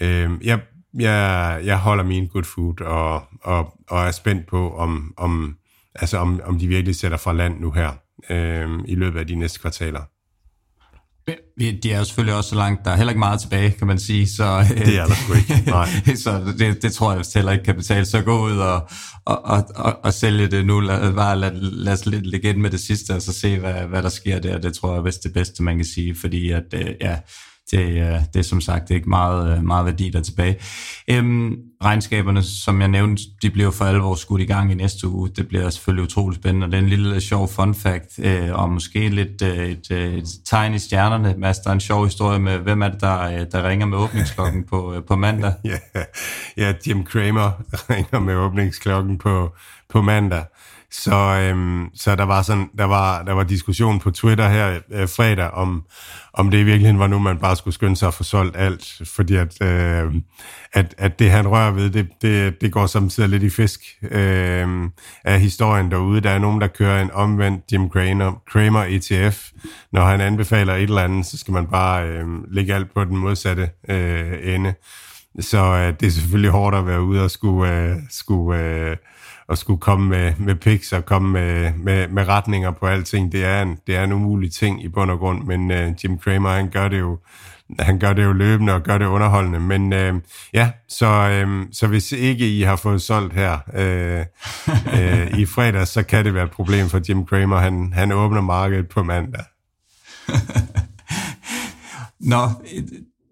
[0.00, 0.60] Øh, jeg,
[0.94, 5.56] jeg, jeg holder min good food, og, og, og er spændt på, om, om,
[5.94, 7.90] altså om, om de virkelig sætter fra land nu her
[8.30, 10.00] øh, i løbet af de næste kvartaler.
[11.82, 13.98] De er jo selvfølgelig også så langt, der er heller ikke meget tilbage, kan man
[13.98, 14.28] sige.
[14.28, 15.88] Så, det er der sgu ikke, nej.
[16.16, 18.06] så det, det tror jeg heller ikke kan betale.
[18.06, 18.88] Så gå ud og,
[19.24, 20.80] og, og, og, og sælge det nu.
[20.80, 23.74] Lad, bare lad, lad os lidt ligge ind med det sidste, og så se, hvad,
[23.74, 24.58] hvad der sker der.
[24.58, 27.16] Det tror jeg er det bedste, man kan sige, fordi at, øh, ja,
[27.70, 30.56] det, øh, det er som sagt ikke meget, øh, meget værdi der tilbage.
[31.08, 35.28] Øhm, regnskaberne, som jeg nævnte, de bliver for alvor skudt i gang i næste uge.
[35.36, 36.66] Det bliver selvfølgelig utroligt spændende.
[36.66, 40.28] Det er en lille sjov fun fact, øh, og måske lidt øh, et, øh, et
[40.44, 41.34] tegn i stjernerne.
[41.38, 43.98] Mads, der er en sjov historie med, hvem er det, der, øh, der ringer med
[43.98, 45.52] åbningsklokken på, øh, på mandag?
[45.64, 45.78] ja,
[46.56, 47.50] ja, Jim Cramer
[47.90, 49.54] ringer med åbningsklokken på,
[49.90, 50.44] på mandag.
[50.90, 55.08] Så, øhm, så der var sådan, der var, der var diskussion på Twitter her øh,
[55.08, 55.84] fredag om,
[56.34, 59.02] om det i virkeligheden var nu, man bare skulle skynde sig at få solgt alt,
[59.04, 60.14] fordi at, øh,
[60.72, 64.68] at, at det han rører ved, det, det, det går samtidig lidt i fisk øh,
[65.24, 66.20] af historien derude.
[66.20, 69.50] Der er nogen, der kører en omvendt Jim Cramer, Cramer ETF.
[69.92, 73.16] Når han anbefaler et eller andet, så skal man bare øh, lægge alt på den
[73.16, 74.74] modsatte øh, ende.
[75.40, 78.96] Så øh, det er selvfølgelig hårdt at være ude og skulle, øh, skulle øh,
[79.48, 83.44] at skulle komme med, med picks og komme med, med, med retninger på alting, det
[83.44, 86.50] er en, det er en umulig ting i bund og grund, men uh, Jim Cramer,
[86.50, 87.18] han gør det jo
[87.78, 90.20] han gør det jo løbende og gør det underholdende, men uh,
[90.52, 94.26] ja, så, um, så hvis ikke I har fået solgt her uh,
[95.32, 98.40] uh, i fredag, så kan det være et problem for Jim Cramer, han, han åbner
[98.40, 99.44] markedet på mandag.
[102.20, 102.48] Nå,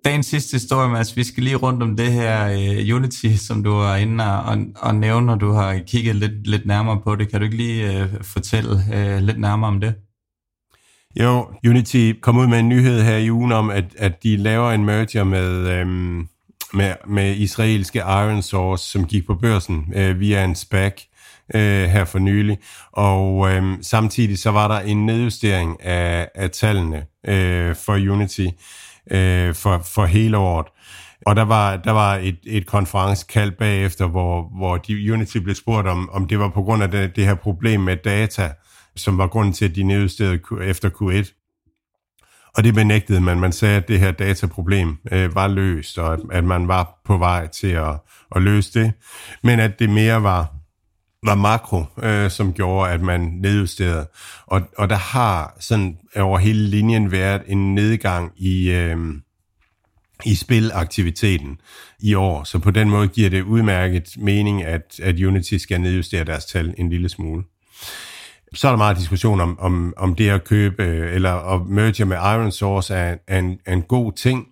[0.05, 1.16] dagens sidste historie, Mads.
[1.16, 2.46] Vi skal lige rundt om det her
[2.90, 6.46] uh, Unity, som du er inde og, og, og nævne, når du har kigget lidt,
[6.46, 7.30] lidt nærmere på det.
[7.30, 9.94] Kan du ikke lige uh, fortælle uh, lidt nærmere om det?
[11.20, 14.72] Jo, Unity kom ud med en nyhed her i ugen om, at, at de laver
[14.72, 16.28] en merger med, øhm,
[16.72, 21.02] med, med israelske Iron Source, som gik på børsen øh, via en SPAC
[21.55, 22.59] øh, her for nylig.
[22.92, 28.46] Og øh, samtidig så var der en nedjustering af, af tallene øh, for Unity
[29.11, 30.66] øh, for, for hele året.
[31.26, 35.88] Og der var, der var et, et konferencekald bagefter, hvor, hvor de, Unity blev spurgt
[35.88, 38.52] om, om det var på grund af det, det her problem med data,
[38.96, 41.40] som var grunden til, at de nedjusterede efter Q1.
[42.57, 43.40] Og det benægtede man.
[43.40, 47.16] Man sagde, at det her dataproblem øh, var løst, og at, at man var på
[47.16, 47.94] vej til at,
[48.36, 48.92] at løse det.
[49.42, 50.55] Men at det mere var,
[51.25, 54.07] var makro, øh, som gjorde, at man nedjusterede.
[54.47, 58.97] Og, og der har sådan over hele linjen været en nedgang i, øh,
[60.25, 61.61] i spilaktiviteten
[62.01, 62.45] i år.
[62.45, 66.75] Så på den måde giver det udmærket mening, at, at Unity skal nedjustere deres tal
[66.79, 67.43] en lille smule.
[68.55, 72.05] så er der meget diskussion om, om, om det at købe øh, eller at merge
[72.05, 74.47] med Iron Source er, er, en, er en god ting.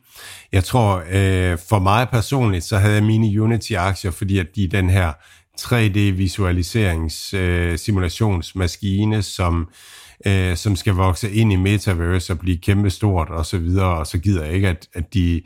[0.52, 4.90] Jeg tror, øh, for mig personligt, så havde jeg mine Unity-aktier, fordi at de den
[4.90, 5.12] her
[5.60, 9.68] 3D-visualiserings øh, som,
[10.26, 14.18] øh, som skal vokse ind i metaverse og blive kæmpestort og så videre, og så
[14.18, 15.42] gider jeg ikke, at, at de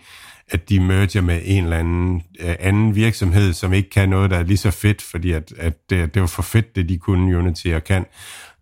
[0.49, 4.39] at de merger med en eller anden øh, anden virksomhed, som ikke kan noget, der
[4.39, 7.39] er lige så fedt, fordi at, at det, det var for fedt, det de kunne
[7.39, 8.07] Unity og kan.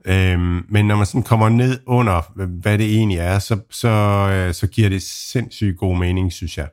[0.04, 3.88] Øhm, men når man sådan kommer ned under, hvad det egentlig er, så, så,
[4.32, 6.68] øh, så giver det sindssygt god mening, synes jeg.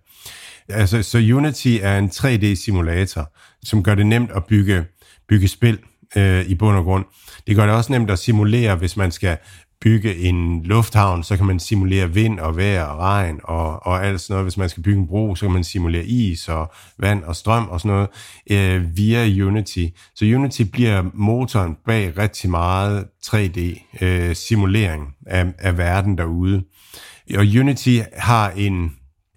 [0.70, 4.86] Altså, så Unity er en 3D-simulator, som gør det nemt at bygge,
[5.28, 5.80] bygge spil
[6.16, 7.06] øh, i bund og grund.
[7.48, 9.38] Det gør det også nemt at simulere, hvis man skal
[9.82, 14.22] bygge en lufthavn, så kan man simulere vind og vejr og regn og, og alt
[14.22, 14.46] sådan noget.
[14.46, 17.68] Hvis man skal bygge en bro, så kan man simulere is og vand og strøm
[17.68, 18.10] og sådan noget
[18.52, 19.86] øh, via Unity.
[20.16, 26.64] Så Unity bliver motoren bag rigtig meget 3D-simulering øh, af, af verden derude.
[27.38, 28.92] Og Unity har en,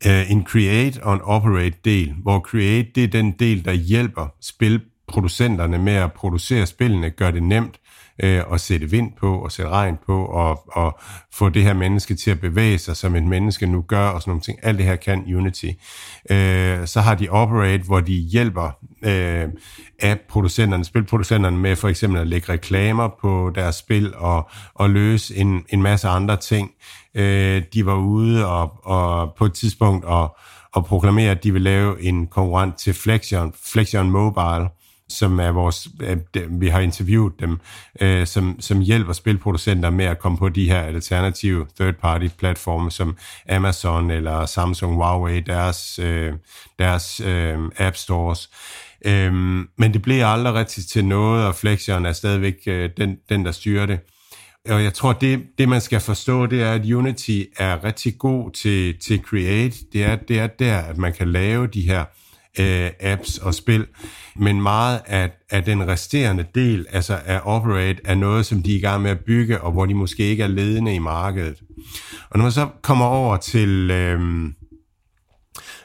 [0.07, 4.27] øh, en create og en operate del, hvor create det er den del, der hjælper
[4.41, 7.81] spilproducenterne med at producere spillene, gør det nemt
[8.23, 10.99] øh, at sætte vind på og sætte regn på og, og
[11.33, 14.31] få det her menneske til at bevæge sig, som et menneske nu gør og sådan
[14.31, 14.59] nogle ting.
[14.63, 15.71] Alt det her kan Unity.
[16.31, 18.71] Øh, så har de Operate, hvor de hjælper
[19.05, 19.49] øh,
[20.03, 25.65] app-producenterne, spilproducenterne med for eksempel at lægge reklamer på deres spil og, og løse en,
[25.69, 26.71] en masse andre ting.
[27.15, 30.37] Øh, de var ude og, og på et tidspunkt og,
[30.73, 34.69] og proklamere, at de vil lave en konkurrent til Flexion, Flexion Mobile,
[35.15, 37.61] som er vores, øh, vi har interviewet dem,
[38.01, 43.17] øh, som, som hjælper spilproducenter med at komme på de her alternative third-party platforme som
[43.49, 46.33] Amazon eller Samsung, Huawei, deres, øh,
[46.79, 48.51] deres øh, app stores.
[49.07, 53.45] Øhm, men det bliver aldrig rigtigt til noget, og Flexion er stadigvæk øh, den, den,
[53.45, 53.99] der styrer det.
[54.69, 58.51] Og jeg tror, det, det man skal forstå, det er, at Unity er rigtig god
[58.51, 59.77] til, til create.
[59.93, 62.24] Det er, det er der, at man kan lave de her øh,
[62.61, 63.87] Øh, apps og spil,
[64.37, 68.79] men meget af, af den resterende del, altså af Operate, er noget, som de er
[68.79, 71.63] i gang med at bygge, og hvor de måske ikke er ledende i markedet.
[72.31, 73.91] Og når man så kommer over til...
[73.91, 74.21] Øh,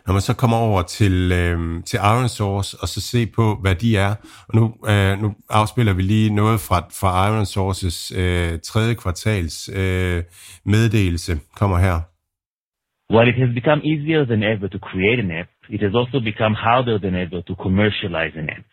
[0.10, 3.76] når man så kommer over til, øh, til Iron Source og så se på, hvad
[3.76, 4.16] de er.
[4.48, 9.70] Og nu, øh, nu afspiller vi lige noget fra, fra Iron Sources øh, tredje kvartals
[9.76, 10.24] øh,
[10.66, 11.34] meddelelse.
[11.60, 11.98] Kommer her.
[13.14, 16.54] While it has become easier than ever to create an app, it has also become
[16.54, 18.66] harder than ever to commercialize an app.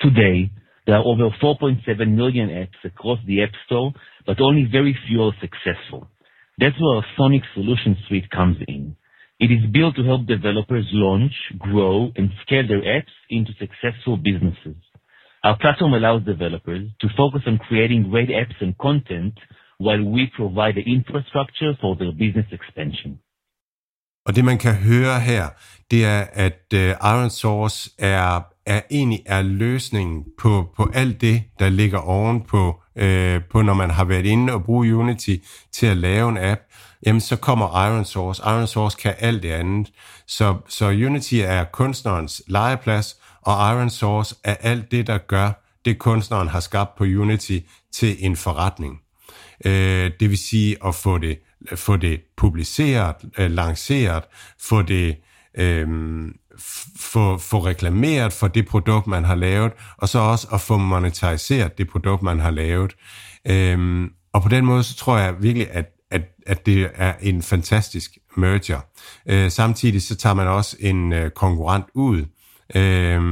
[0.00, 0.50] Today,
[0.86, 1.84] there are over 4.7
[2.14, 3.92] million apps across the App Store,
[4.26, 6.08] but only very few are successful.
[6.58, 8.96] That's where our Sonic Solution Suite comes in.
[9.40, 14.76] It is built to help developers launch, grow, and scale their apps into successful businesses.
[15.44, 19.34] Our platform allows developers to focus on creating great apps and content
[19.78, 23.20] while we provide the infrastructure for their business expansion.
[24.28, 25.48] Og det man kan høre her,
[25.90, 31.42] det er, at uh, Iron Source er, er egentlig er løsningen på, på alt det,
[31.58, 35.36] der ligger ovenpå, uh, øh, på, når man har været inde og bruge Unity
[35.72, 36.60] til at lave en app,
[37.06, 38.42] jamen så kommer Iron Source.
[38.46, 39.92] Iron Source kan alt det andet.
[40.26, 45.50] Så, så Unity er kunstnerens legeplads, og Iron Source er alt det, der gør
[45.84, 47.58] det, kunstneren har skabt på Unity
[47.92, 49.00] til en forretning.
[49.64, 49.70] Uh,
[50.20, 51.38] det vil sige at få det
[51.74, 54.24] få det publiceret, øh, lanceret,
[54.60, 55.16] få det
[55.58, 55.88] øh,
[56.98, 61.78] få, få reklameret for det produkt, man har lavet, og så også at få monetariseret
[61.78, 62.96] det produkt, man har lavet.
[63.46, 67.42] Øh, og på den måde, så tror jeg virkelig, at, at, at det er en
[67.42, 68.80] fantastisk merger.
[69.26, 72.24] Øh, samtidig så tager man også en øh, konkurrent ud.
[72.74, 73.22] Øh,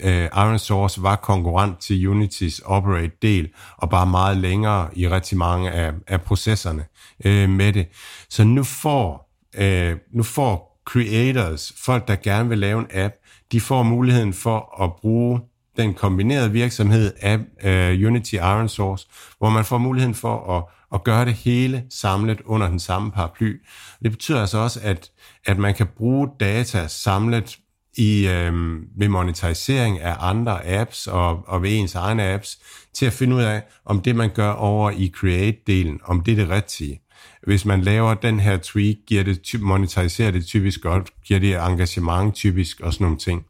[0.00, 5.70] øh, Iron Source var konkurrent til Unitys Operate-del, og bare meget længere i rigtig mange
[5.70, 6.84] af, af processerne
[7.24, 7.86] øh, med det.
[8.30, 13.14] Så nu får, øh, nu får creators, folk der gerne vil lave en app,
[13.52, 15.40] de får muligheden for at bruge
[15.76, 19.06] den kombinerede virksomhed af øh, Unity Iron Source,
[19.38, 20.64] hvor man får muligheden for at,
[20.94, 23.60] at gøre det hele samlet under den samme paraply.
[24.02, 25.10] Det betyder altså også, at,
[25.46, 27.58] at man kan bruge data samlet
[27.96, 28.52] i, øh,
[28.96, 32.58] med monetarisering af andre apps og, og ved ens egne apps,
[32.94, 36.36] til at finde ud af, om det man gør over i Create-delen, om det er
[36.36, 37.00] det rigtige.
[37.46, 42.34] Hvis man laver den her tweak, giver det, monetariserer det typisk godt, giver det engagement
[42.34, 43.44] typisk og sådan nogle ting.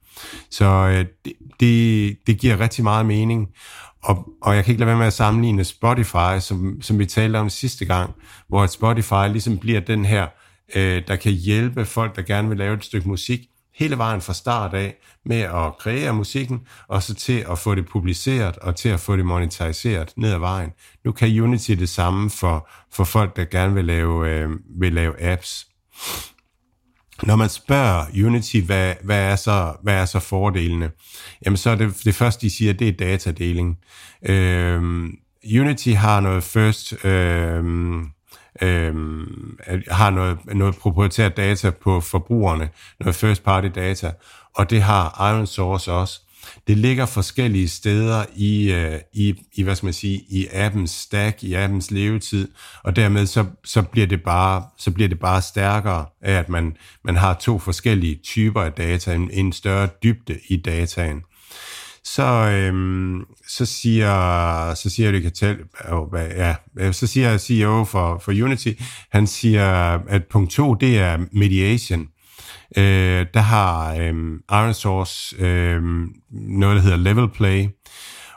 [0.51, 3.49] Så øh, det, det, det giver rigtig meget mening.
[4.03, 7.37] Og, og jeg kan ikke lade være med at sammenligne Spotify, som, som vi talte
[7.37, 8.15] om sidste gang,
[8.49, 10.27] hvor Spotify ligesom bliver den her,
[10.75, 13.41] øh, der kan hjælpe folk, der gerne vil lave et stykke musik,
[13.79, 17.87] hele vejen fra start af med at kreere musikken, og så til at få det
[17.89, 20.71] publiceret, og til at få det monetariseret ned ad vejen.
[21.05, 24.51] Nu kan Unity det samme for, for folk, der gerne vil lave, øh,
[24.81, 25.67] vil lave apps.
[27.23, 30.91] Når man spørger Unity, hvad, hvad, er, så, hvad er så fordelene?
[31.45, 33.79] Jamen så er det, det første, de siger, det er datadeling.
[34.23, 34.83] Øh,
[35.61, 37.05] Unity har noget first...
[37.05, 37.65] Øh,
[38.63, 38.95] øh,
[39.89, 42.69] har noget, noget proprietært data på forbrugerne,
[43.01, 44.13] noget first party data,
[44.55, 46.21] og det har Iron Source også.
[46.67, 51.43] Det ligger forskellige steder i, øh, i, i, hvad skal man sige, i appens stack,
[51.43, 52.49] i appens levetid,
[52.85, 56.77] og dermed så, så, bliver, det bare, så bliver det bare stærkere af, at man,
[57.05, 61.23] man har to forskellige typer af data, en, en større dybde i dataen
[62.05, 67.85] så, øhm, så siger så siger det kan tælle, oh, ja, øh, så siger CEO
[67.85, 68.73] for, for Unity,
[69.11, 72.09] han siger, at punkt to, det er mediation.
[72.77, 77.67] Øh, der har øhm, Iron Source øhm, noget, der hedder Level Play,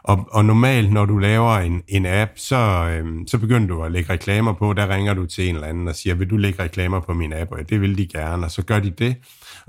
[0.03, 2.55] og, og normalt, når du laver en, en app, så,
[2.91, 4.73] øhm, så begynder du at lægge reklamer på.
[4.73, 7.33] Der ringer du til en eller anden og siger, vil du lægge reklamer på min
[7.33, 7.51] app?
[7.51, 9.15] Og det vil de gerne, og så gør de det.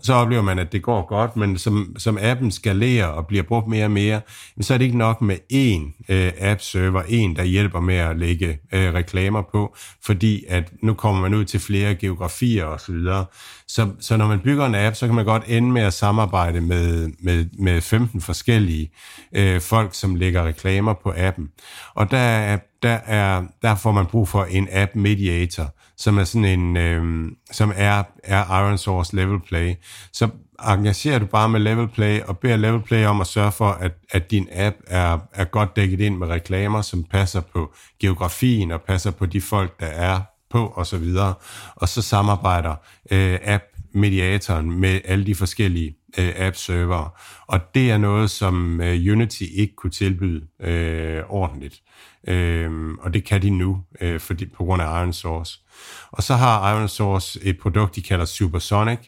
[0.02, 3.42] Og så oplever man, at det går godt, men som, som appen skalerer og bliver
[3.42, 4.20] brugt mere og mere,
[4.60, 8.58] så er det ikke nok med én øh, app-server, en der hjælper med at lægge
[8.72, 12.78] øh, reklamer på, fordi at nu kommer man ud til flere geografier osv.
[12.78, 13.24] Så, videre.
[13.68, 16.60] så, så når man bygger en app, så kan man godt ende med at samarbejde
[16.60, 18.90] med, med, med 15 forskellige
[19.32, 21.48] øh, folk, som lægger reklamer på appen.
[21.94, 26.44] Og der, der, er, der får man brug for en app mediator, som er sådan
[26.44, 29.74] en, øh, som er, er Iron Source Level Play.
[30.12, 30.28] Så
[30.68, 33.92] engagerer du bare med Level Play og beder Level Play om at sørge for, at,
[34.10, 38.82] at din app er, er godt dækket ind med reklamer, som passer på geografien og
[38.82, 40.20] passer på de folk, der er
[40.50, 41.34] på og så videre.
[41.74, 42.74] Og så samarbejder
[43.10, 43.64] øh, app
[43.94, 47.10] mediatoren med alle de forskellige øh, app-servere.
[47.46, 51.82] Og det er noget, som øh, Unity ikke kunne tilbyde øh, ordentligt.
[52.28, 55.61] Øh, og det kan de nu, øh, fordi, på grund af Iron Source.
[56.10, 58.98] Og så har Iron Source et produkt, de kalder Supersonic,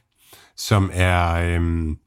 [0.57, 1.99] som er, øhm,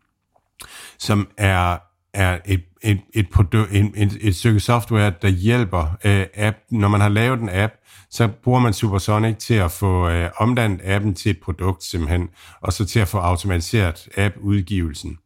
[0.99, 1.77] som er,
[2.13, 6.57] er et, et, et, produkt, et, et, et stykke software, der hjælper øh, app.
[6.71, 7.73] Når man har lavet en app,
[8.09, 12.29] så bruger man Supersonic til at få øh, omdannet appen til et produkt simpelthen,
[12.61, 15.17] og så til at få automatiseret app-udgivelsen.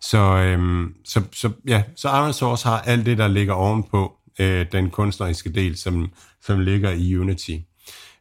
[0.00, 4.66] Så, øhm, så, så, ja, så Iron Source har alt det, der ligger ovenpå øh,
[4.72, 6.10] den kunstneriske del, som,
[6.42, 7.56] som ligger i Unity.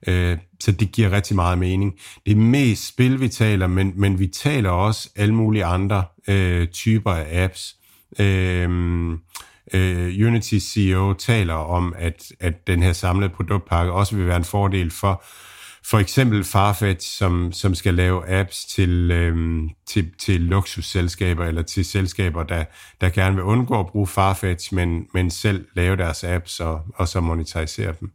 [0.07, 1.93] Øh, så det giver rigtig meget mening.
[2.25, 6.67] Det er mest spil, vi taler, men, men vi taler også alle mulige andre øh,
[6.67, 7.75] typer af apps.
[8.19, 8.69] Øh,
[9.73, 14.43] øh, Unity CEO taler om, at, at den her samlede produktpakke også vil være en
[14.43, 15.23] fordel for
[15.85, 21.85] for eksempel Farfetch, som, som skal lave apps til, øhm, til, til luksusselskaber eller til
[21.85, 22.63] selskaber, der,
[23.01, 27.07] der gerne vil undgå at bruge Farfetch, men, men selv lave deres apps og, og
[27.07, 28.11] så monetarisere dem.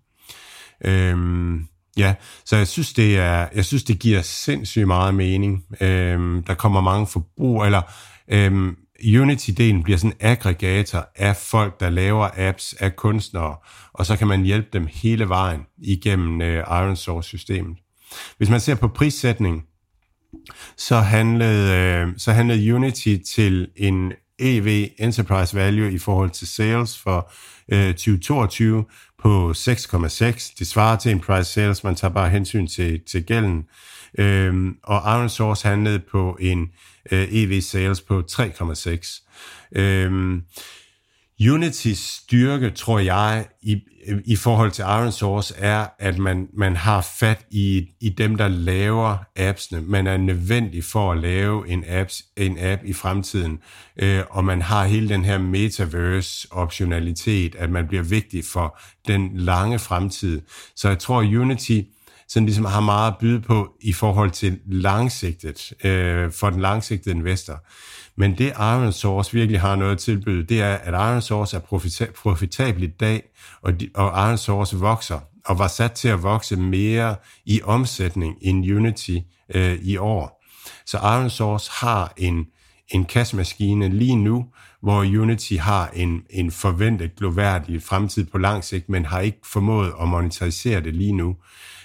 [0.84, 5.64] Øhm, ja, så jeg synes, det er, jeg synes, det giver sindssygt meget mening.
[5.80, 7.82] Øhm, der kommer mange forbrug, eller
[8.28, 13.56] øhm, Unity-delen bliver sådan en aggregator af folk, der laver apps, af kunstnere,
[13.92, 17.76] og så kan man hjælpe dem hele vejen igennem øh, Iron Source-systemet.
[18.36, 19.64] Hvis man ser på prissætning,
[20.76, 26.98] så handlede, øh, så handlede Unity til en EV, Enterprise Value, i forhold til sales
[26.98, 27.32] for
[27.72, 28.84] øh, 2022
[29.26, 30.54] på 6,6.
[30.58, 33.66] Det svarer til en price sales, man tager bare hensyn til, til gælden.
[34.18, 36.70] Øhm, og Iron Source handlede på en
[37.12, 39.22] øh, EV sales på 3,6.
[39.72, 40.42] Øhm,
[41.40, 43.80] Unitys styrke, tror jeg, i,
[44.24, 48.48] i forhold til Iron Source, er, at man, man har fat i, i dem, der
[48.48, 49.80] laver appsene.
[49.80, 53.58] Man er nødvendig for at lave en, apps, en app i fremtiden,
[53.96, 58.78] øh, og man har hele den her metaverse-optionalitet, at man bliver vigtig for
[59.08, 60.42] den lange fremtid.
[60.76, 61.80] Så jeg tror, Unity
[62.28, 67.14] sådan ligesom har meget at byde på i forhold til langsigtet, øh, for den langsigtede
[67.14, 67.64] investor.
[68.16, 71.60] Men det Iron Source virkelig har noget at tilbyde, det er, at Iron Source er
[71.60, 73.22] profita- profitabel i dag,
[73.62, 78.36] og, de, og Iron Source vokser, og var sat til at vokse mere i omsætning
[78.40, 79.16] end Unity
[79.54, 80.42] øh, i år.
[80.86, 82.46] Så Iron Source har en,
[82.88, 84.46] en kassemaskine lige nu,
[84.82, 89.92] hvor Unity har en, en forventet gloværdig fremtid på lang sigt, men har ikke formået
[90.00, 91.36] at monetarisere det lige nu.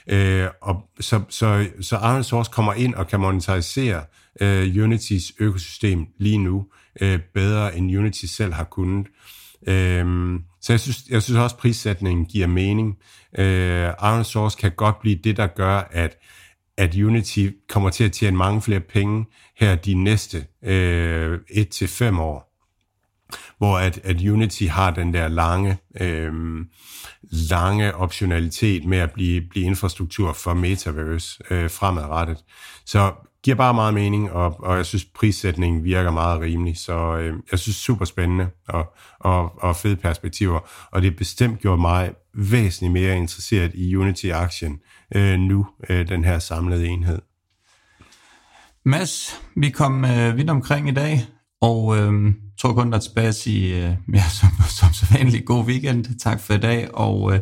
[0.08, 4.04] Øh, og så, så, så Iron Source kommer ind og kan monetarisere
[4.42, 6.66] øh, Unitys økosystem lige nu
[7.02, 9.08] øh, bedre end Unity selv har kunnet.
[9.68, 12.98] Øh, så jeg synes, jeg synes også, at prissætningen giver mening.
[13.38, 16.18] Øh, Iron Source kan godt blive det, der gør, at
[16.78, 19.26] at Unity kommer til at tjene mange flere penge
[19.58, 22.48] her de næste øh, 1-5 år.
[23.58, 26.34] Hvor at, at Unity har den der lange, øh,
[27.24, 32.38] lange optionalitet med at blive, blive infrastruktur for Metaverse øh, fremadrettet.
[32.86, 33.14] Så
[33.44, 37.60] giver bare meget mening, og, og jeg synes, prissætningen virker meget rimelig, så øh, jeg
[37.60, 40.60] synes, super spændende og, og, og fede perspektiver,
[40.92, 44.80] og det bestemt gjorde mig væsentligt mere interesseret i Unity-aktien
[45.16, 47.22] øh, nu, øh, den her samlede enhed.
[48.86, 51.28] Mads, vi kom øh, vidt omkring i dag,
[51.62, 55.46] og øh, tror kun, der er tilbage at sige, øh, ja, som, som så vanligt,
[55.46, 56.20] god weekend.
[56.20, 57.40] Tak for i dag, og øh,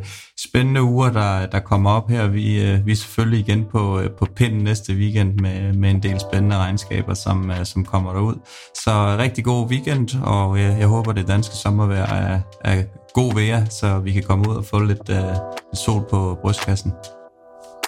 [0.48, 2.28] spændende uger, der, der kommer op her.
[2.28, 6.04] Vi, øh, vi er selvfølgelig igen på, øh, på pinden næste weekend med, med en
[6.04, 8.36] del spændende regnskaber, som, øh, som kommer derud.
[8.76, 13.66] Så rigtig god weekend, og øh, jeg håber, det danske sommervejr er, er god vejr,
[13.66, 16.92] så vi kan komme ud og få lidt, øh, lidt sol på brystkassen.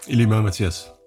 [0.08, 1.01] I lige måde, Mathias.